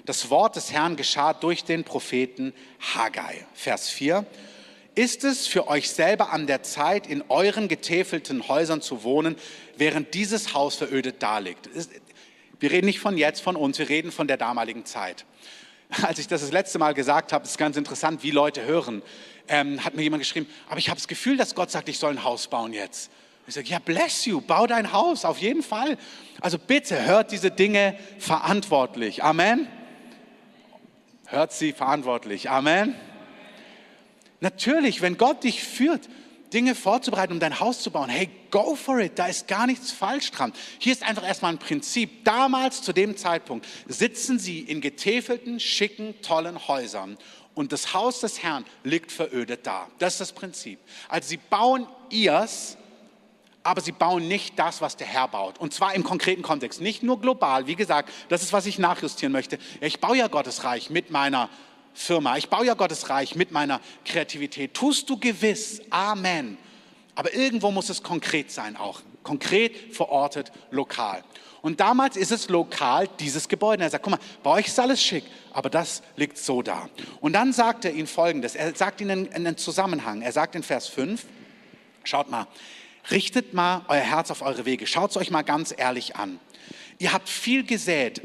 [0.05, 2.53] Das Wort des Herrn geschah durch den Propheten
[2.95, 3.47] Haggai.
[3.55, 4.27] Vers 4.
[4.95, 9.37] Ist es für euch selber an der Zeit, in euren getäfelten Häusern zu wohnen,
[9.79, 11.71] während dieses Haus verödet daliegt?
[12.61, 15.25] Wir reden nicht von jetzt, von uns, wir reden von der damaligen Zeit.
[16.03, 19.03] Als ich das das letzte Mal gesagt habe, ist ganz interessant, wie Leute hören
[19.49, 22.13] ähm, hat mir jemand geschrieben, aber ich habe das Gefühl, dass Gott sagt, ich soll
[22.13, 23.11] ein Haus bauen jetzt.
[23.47, 25.99] Ich sage, ja, bless you, bau dein Haus, auf jeden Fall.
[26.41, 29.23] Also bitte hört diese Dinge verantwortlich.
[29.23, 29.69] Amen.
[31.27, 32.49] Hört sie verantwortlich.
[32.49, 32.95] Amen.
[34.41, 36.09] Natürlich, wenn Gott dich führt,
[36.55, 39.91] Dinge vorzubereiten, um dein Haus zu bauen, hey, go for it, da ist gar nichts
[39.91, 40.53] falsch dran.
[40.79, 42.25] Hier ist einfach erstmal ein Prinzip.
[42.25, 47.19] Damals, zu dem Zeitpunkt, sitzen sie in getäfelten, schicken, tollen Häusern
[47.55, 49.89] und das Haus des Herrn liegt verödet da.
[49.99, 50.79] Das ist das Prinzip.
[51.09, 52.77] Also sie bauen ihrs,
[53.63, 55.59] aber sie bauen nicht das, was der Herr baut.
[55.59, 57.67] Und zwar im konkreten Kontext, nicht nur global.
[57.67, 59.59] Wie gesagt, das ist, was ich nachjustieren möchte.
[59.81, 61.49] Ich baue ja Gottes Reich mit meiner
[61.95, 62.37] Firma.
[62.37, 64.75] Ich baue ja Gottes Reich mit meiner Kreativität.
[64.75, 65.81] Tust du gewiss.
[65.91, 66.59] Amen.
[67.15, 69.01] Aber irgendwo muss es konkret sein auch.
[69.23, 71.25] Konkret verortet, lokal.
[71.65, 73.85] Und damals ist es lokal dieses Gebäude.
[73.85, 76.91] Er sagt, guck mal, bei euch ist alles schick, aber das liegt so da.
[77.23, 78.55] Und dann sagt er ihnen Folgendes.
[78.55, 80.21] Er sagt ihnen einen Zusammenhang.
[80.21, 81.25] Er sagt in Vers 5,
[82.03, 82.49] schaut mal,
[83.11, 84.87] richtet mal euer Herz auf eure Wege.
[84.87, 86.39] Schaut es euch mal ganz ehrlich an.
[86.99, 88.21] Ihr habt viel gesät,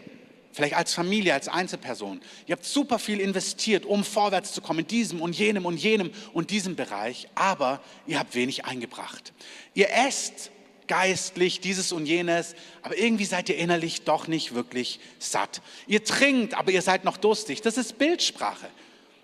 [0.51, 2.19] vielleicht als Familie, als Einzelperson.
[2.45, 6.11] Ihr habt super viel investiert, um vorwärts zu kommen in diesem und jenem und jenem
[6.33, 9.31] und diesem Bereich, aber ihr habt wenig eingebracht.
[9.75, 10.51] Ihr esst
[10.89, 15.61] geistlich, dieses und jenes, aber irgendwie seid ihr innerlich doch nicht wirklich satt.
[15.87, 17.61] Ihr trinkt, aber ihr seid noch durstig.
[17.61, 18.67] Das ist Bildsprache.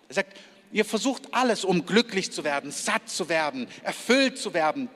[0.07, 0.37] Er sagt,
[0.71, 4.89] ihr versucht alles, um glücklich zu werden, satt zu werden, erfüllt zu werden,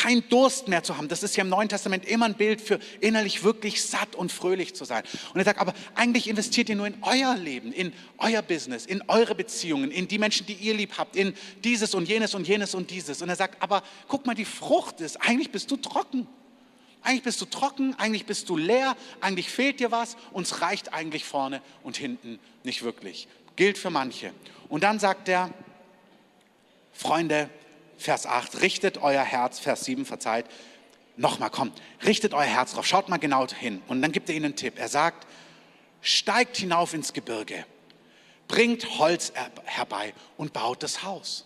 [0.00, 1.08] kein Durst mehr zu haben.
[1.08, 4.74] Das ist ja im Neuen Testament immer ein Bild für innerlich wirklich satt und fröhlich
[4.74, 5.02] zu sein.
[5.34, 9.02] Und er sagt, aber eigentlich investiert ihr nur in euer Leben, in euer Business, in
[9.08, 11.34] eure Beziehungen, in die Menschen, die ihr lieb habt, in
[11.64, 13.20] dieses und jenes und jenes und dieses.
[13.20, 16.26] Und er sagt, aber guck mal, die Frucht ist, eigentlich bist du trocken.
[17.02, 21.24] Eigentlich bist du trocken, eigentlich bist du leer, eigentlich fehlt dir was, uns reicht eigentlich
[21.24, 23.28] vorne und hinten nicht wirklich.
[23.56, 24.32] Gilt für manche.
[24.68, 25.50] Und dann sagt er,
[26.92, 27.50] Freunde,
[28.00, 30.46] Vers 8, richtet euer Herz, Vers 7, verzeiht,
[31.16, 31.70] nochmal, komm,
[32.04, 33.82] richtet euer Herz drauf, schaut mal genau hin.
[33.88, 34.78] Und dann gibt er ihnen einen Tipp.
[34.78, 35.26] Er sagt,
[36.00, 37.66] steigt hinauf ins Gebirge,
[38.48, 39.32] bringt Holz
[39.64, 41.44] herbei und baut das Haus.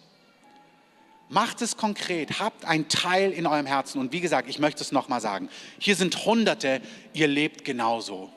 [1.28, 3.98] Macht es konkret, habt ein Teil in eurem Herzen.
[3.98, 5.48] Und wie gesagt, ich möchte es nochmal sagen,
[5.78, 6.80] hier sind Hunderte,
[7.14, 8.30] ihr lebt genauso.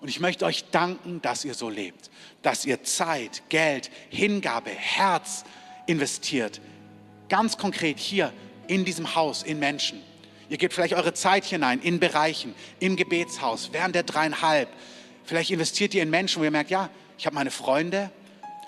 [0.00, 2.10] Und ich möchte euch danken, dass ihr so lebt,
[2.42, 5.44] dass ihr Zeit, Geld, Hingabe, Herz
[5.86, 6.60] investiert
[7.32, 8.30] ganz konkret hier
[8.66, 10.02] in diesem Haus, in Menschen.
[10.50, 14.68] Ihr gebt vielleicht eure Zeit hinein in Bereichen, im Gebetshaus, während der dreieinhalb.
[15.24, 18.10] Vielleicht investiert ihr in Menschen, wo ihr merkt, ja, ich habe meine Freunde,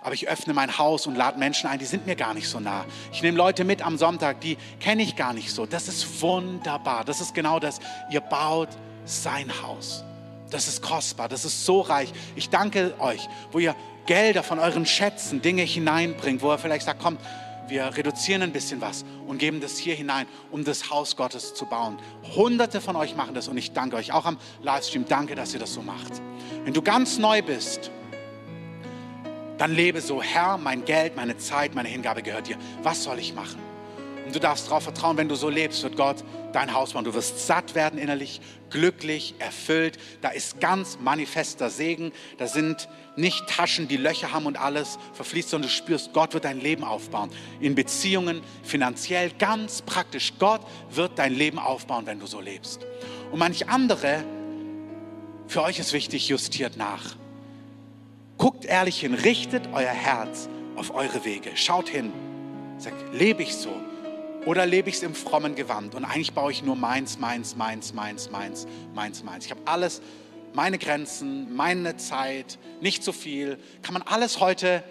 [0.01, 2.59] aber ich öffne mein Haus und lade Menschen ein, die sind mir gar nicht so
[2.59, 2.87] nah.
[3.12, 5.67] Ich nehme Leute mit am Sonntag, die kenne ich gar nicht so.
[5.67, 7.05] Das ist wunderbar.
[7.05, 7.81] Das ist genau das.
[8.11, 8.71] Ihr baut
[9.05, 10.05] sein Haus.
[10.49, 12.11] Das ist kostbar, das ist so reich.
[12.35, 17.03] Ich danke euch, wo ihr Gelder von euren Schätzen, Dinge hineinbringt, wo ihr vielleicht sagt,
[17.03, 17.19] komm,
[17.69, 21.67] wir reduzieren ein bisschen was und geben das hier hinein, um das Haus Gottes zu
[21.67, 21.99] bauen.
[22.35, 25.61] Hunderte von euch machen das und ich danke euch, auch am Livestream, danke, dass ihr
[25.61, 26.21] das so macht.
[26.65, 27.91] Wenn du ganz neu bist,
[29.59, 32.57] dann lebe so, Herr, mein Geld, meine Zeit, meine Hingabe gehört dir.
[32.83, 33.74] Was soll ich machen?
[34.25, 37.05] Und du darfst darauf vertrauen, wenn du so lebst, wird Gott dein Haus bauen.
[37.05, 39.99] Du wirst satt werden innerlich, glücklich, erfüllt.
[40.22, 42.12] Da ist ganz manifester Segen.
[42.39, 46.47] Da sind nicht Taschen, die Löcher haben und alles verfließt, sondern du spürst, Gott wird
[46.47, 47.31] dein Leben aufbauen.
[47.61, 50.33] In Beziehungen, finanziell, ganz praktisch.
[50.39, 52.81] Gott wird dein Leben aufbauen, wenn du so lebst.
[53.31, 54.25] Und manche andere,
[55.49, 57.16] für euch ist wichtig, justiert nach.
[58.39, 61.51] Guckt ehrlich hin, richtet euer Herz auf eure Wege.
[61.55, 62.12] Schaut hin.
[62.79, 63.70] Sagt, lebe ich so?
[64.47, 67.95] Oder lebe ich es im frommen Gewand und eigentlich baue ich nur meins, meins, meins,
[67.95, 69.45] meins, meins, meins, meins.
[69.47, 70.03] Ich habe alles,
[70.53, 73.59] meine Grenzen, meine Zeit, nicht zu viel.
[73.82, 74.84] Kann man alles heute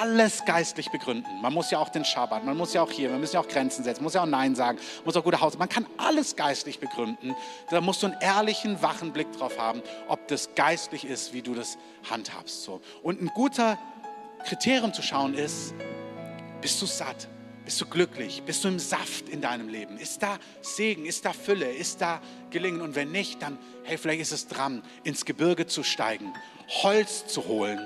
[0.00, 1.28] alles geistlich begründen.
[1.42, 3.48] Man muss ja auch den Schabbat, man muss ja auch hier, man muss ja auch
[3.48, 5.58] Grenzen setzen, muss ja auch Nein sagen, muss auch gute Haus.
[5.58, 7.36] Man kann alles geistlich begründen.
[7.70, 11.54] Da musst du einen ehrlichen, wachen Blick drauf haben, ob das geistlich ist, wie du
[11.54, 11.76] das
[12.08, 12.64] handhabst.
[12.64, 12.80] So.
[13.02, 13.78] Und ein guter
[14.46, 15.74] Kriterium zu schauen ist,
[16.60, 17.28] bist du satt?
[17.64, 18.42] Bist du glücklich?
[18.44, 19.96] Bist du im Saft in deinem Leben?
[19.96, 21.06] Ist da Segen?
[21.06, 21.72] Ist da Fülle?
[21.72, 22.82] Ist da Gelingen?
[22.82, 26.34] Und wenn nicht, dann, hey, vielleicht ist es dran, ins Gebirge zu steigen,
[26.82, 27.80] Holz zu holen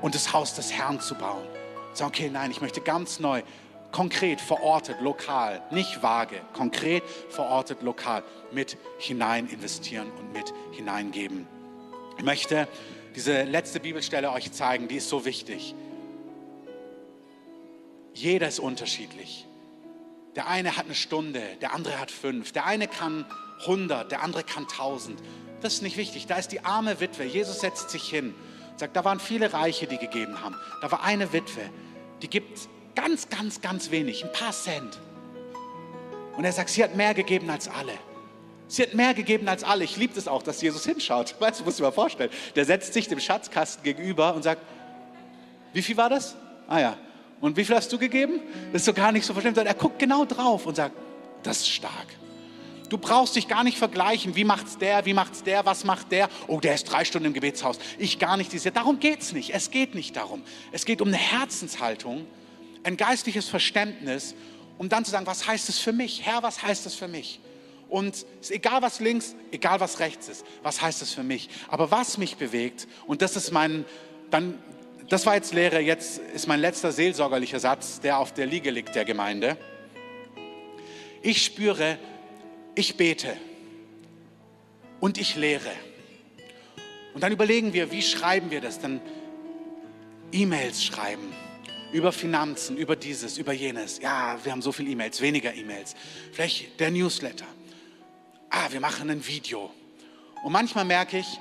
[0.00, 1.46] und das Haus des Herrn zu bauen.
[1.92, 3.42] Sag, okay, nein, ich möchte ganz neu,
[3.90, 11.46] konkret, verortet, lokal, nicht vage, konkret, verortet, lokal mit hinein investieren und mit hineingeben.
[12.16, 12.66] Ich möchte
[13.14, 15.74] diese letzte Bibelstelle euch zeigen, die ist so wichtig.
[18.14, 19.46] Jeder ist unterschiedlich.
[20.36, 22.52] Der eine hat eine Stunde, der andere hat fünf.
[22.52, 23.26] Der eine kann
[23.60, 25.20] 100, der andere kann 1000.
[25.60, 26.26] Das ist nicht wichtig.
[26.26, 27.24] Da ist die arme Witwe.
[27.24, 28.34] Jesus setzt sich hin
[28.70, 30.56] und sagt, da waren viele Reiche, die gegeben haben.
[30.80, 31.62] Da war eine Witwe,
[32.22, 34.98] die gibt ganz, ganz, ganz wenig, ein paar Cent.
[36.36, 37.92] Und er sagt, sie hat mehr gegeben als alle.
[38.68, 39.84] Sie hat mehr gegeben als alle.
[39.84, 41.34] Ich liebe es das auch, dass Jesus hinschaut.
[41.40, 42.30] Weißt du, musst du dir mal vorstellen.
[42.56, 44.62] Der setzt sich dem Schatzkasten gegenüber und sagt,
[45.74, 46.36] wie viel war das?
[46.68, 46.96] Ah ja,
[47.42, 48.40] und wie viel hast du gegeben?
[48.72, 50.94] Das ist so gar nicht so sondern er guckt genau drauf und sagt,
[51.42, 52.06] das ist stark.
[52.88, 56.28] Du brauchst dich gar nicht vergleichen, wie macht's der, wie macht's der, was macht der?
[56.46, 57.78] Oh, der ist drei Stunden im Gebetshaus.
[57.98, 58.52] Ich gar nicht.
[58.76, 59.50] Darum geht's nicht.
[59.52, 60.42] Es geht nicht darum.
[60.70, 62.26] Es geht um eine Herzenshaltung,
[62.84, 64.36] ein geistliches Verständnis,
[64.78, 66.24] um dann zu sagen, was heißt es für mich?
[66.24, 67.40] Herr, was heißt es für mich?
[67.88, 71.48] Und es ist egal, was links, egal, was rechts ist, was heißt es für mich?
[71.68, 73.84] Aber was mich bewegt, und das ist mein,
[74.30, 74.58] dann
[75.12, 78.94] das war jetzt Lehre, jetzt ist mein letzter seelsorgerlicher Satz, der auf der Liege liegt
[78.94, 79.58] der Gemeinde.
[81.20, 81.98] Ich spüre,
[82.74, 83.36] ich bete
[85.00, 85.70] und ich lehre.
[87.12, 88.80] Und dann überlegen wir, wie schreiben wir das?
[88.80, 89.02] Dann
[90.32, 91.30] E-Mails schreiben
[91.92, 93.98] über Finanzen, über dieses, über jenes.
[93.98, 95.94] Ja, wir haben so viele E-Mails, weniger E-Mails.
[96.32, 97.44] Vielleicht der Newsletter.
[98.48, 99.70] Ah, wir machen ein Video.
[100.42, 101.38] Und manchmal merke ich,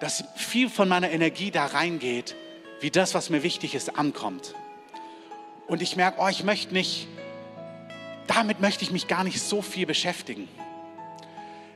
[0.00, 2.34] dass viel von meiner Energie da reingeht,
[2.80, 4.54] wie das, was mir wichtig ist, ankommt.
[5.66, 7.06] Und ich merke, oh, ich möchte nicht,
[8.26, 10.48] damit möchte ich mich gar nicht so viel beschäftigen.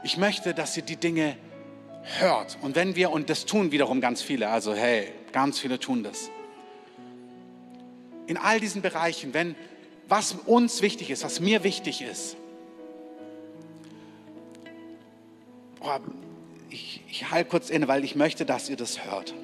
[0.03, 1.37] Ich möchte, dass ihr die Dinge
[2.19, 2.59] hört.
[2.61, 6.31] Und wenn wir, und das tun wiederum ganz viele, also hey, ganz viele tun das.
[8.27, 9.55] In all diesen Bereichen, wenn
[10.09, 12.37] was uns wichtig ist, was mir wichtig ist,
[15.81, 15.99] oh,
[16.71, 19.35] ich, ich halte kurz inne, weil ich möchte, dass ihr das hört.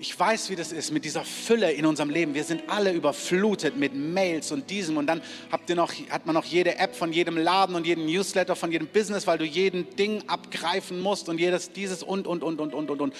[0.00, 2.32] Ich weiß, wie das ist mit dieser Fülle in unserem Leben.
[2.32, 5.20] Wir sind alle überflutet mit Mails und diesem und dann
[5.50, 8.70] habt ihr noch, hat man noch jede App von jedem Laden und jeden Newsletter von
[8.70, 12.74] jedem Business, weil du jeden Ding abgreifen musst und jedes dieses und und und und
[12.74, 13.14] und und.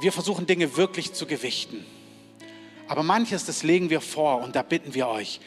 [0.00, 1.84] Wir versuchen Dinge wirklich zu gewichten.
[2.88, 5.40] Aber manches, das legen wir vor und da bitten wir euch,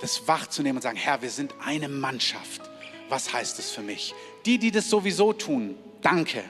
[0.00, 2.62] das wachzunehmen und sagen, Herr, wir sind eine Mannschaft.
[3.08, 4.14] Was heißt das für mich?
[4.46, 6.44] Die, die das sowieso tun, danke.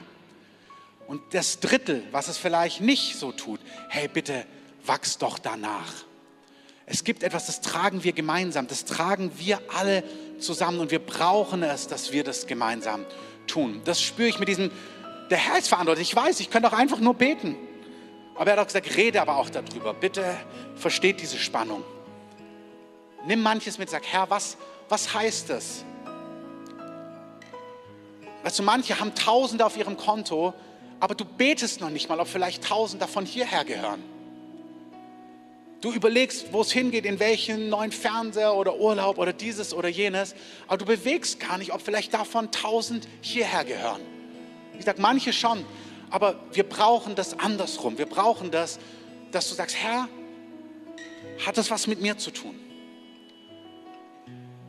[1.11, 3.59] Und das Drittel, was es vielleicht nicht so tut,
[3.89, 4.45] hey, bitte
[4.85, 5.91] wachs doch danach.
[6.85, 10.05] Es gibt etwas, das tragen wir gemeinsam, das tragen wir alle
[10.39, 13.05] zusammen und wir brauchen es, dass wir das gemeinsam
[13.45, 13.81] tun.
[13.83, 14.71] Das spüre ich mit diesem,
[15.29, 16.07] der Herr ist verantwortlich.
[16.07, 17.57] Ich weiß, ich könnte auch einfach nur beten.
[18.35, 19.93] Aber er hat auch gesagt, rede aber auch darüber.
[19.93, 20.37] Bitte
[20.77, 21.83] versteht diese Spannung.
[23.27, 24.55] Nimm manches mit, sag, Herr, was,
[24.87, 25.83] was heißt das?
[28.43, 30.53] Weißt du, manche haben Tausende auf ihrem Konto,
[31.01, 34.01] aber du betest noch nicht mal, ob vielleicht tausend davon hierher gehören.
[35.81, 40.35] Du überlegst, wo es hingeht, in welchen neuen Fernseher oder Urlaub oder dieses oder jenes,
[40.67, 44.01] aber du bewegst gar nicht, ob vielleicht davon tausend hierher gehören.
[44.77, 45.65] Ich sage, manche schon,
[46.11, 47.97] aber wir brauchen das andersrum.
[47.97, 48.77] Wir brauchen das,
[49.31, 50.07] dass du sagst, Herr,
[51.43, 52.59] hat das was mit mir zu tun?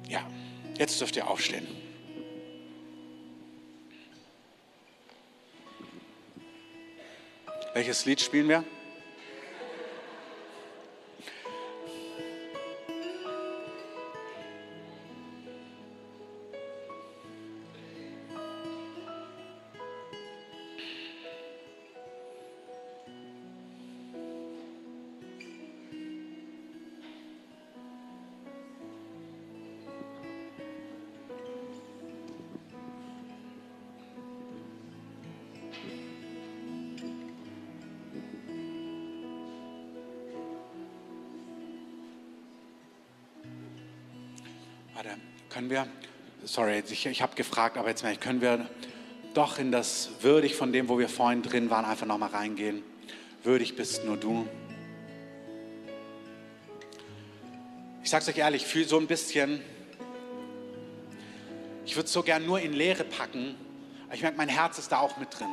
[0.09, 0.23] Ja,
[0.79, 1.82] jetzt dürft ihr aufstehen.
[7.75, 8.65] Welches Lied spielen wir?
[45.63, 45.87] Können wir,
[46.45, 48.69] sorry, ich, ich habe gefragt, aber jetzt können wir
[49.33, 52.83] doch in das würdig von dem, wo wir vorhin drin waren, einfach nochmal reingehen.
[53.45, 54.49] würdig bist nur du.
[58.03, 59.61] Ich sage es euch ehrlich, ich fühle so ein bisschen,
[61.85, 63.55] ich würde es so gern nur in Leere packen,
[64.07, 65.47] aber ich merke, mein Herz ist da auch mit drin.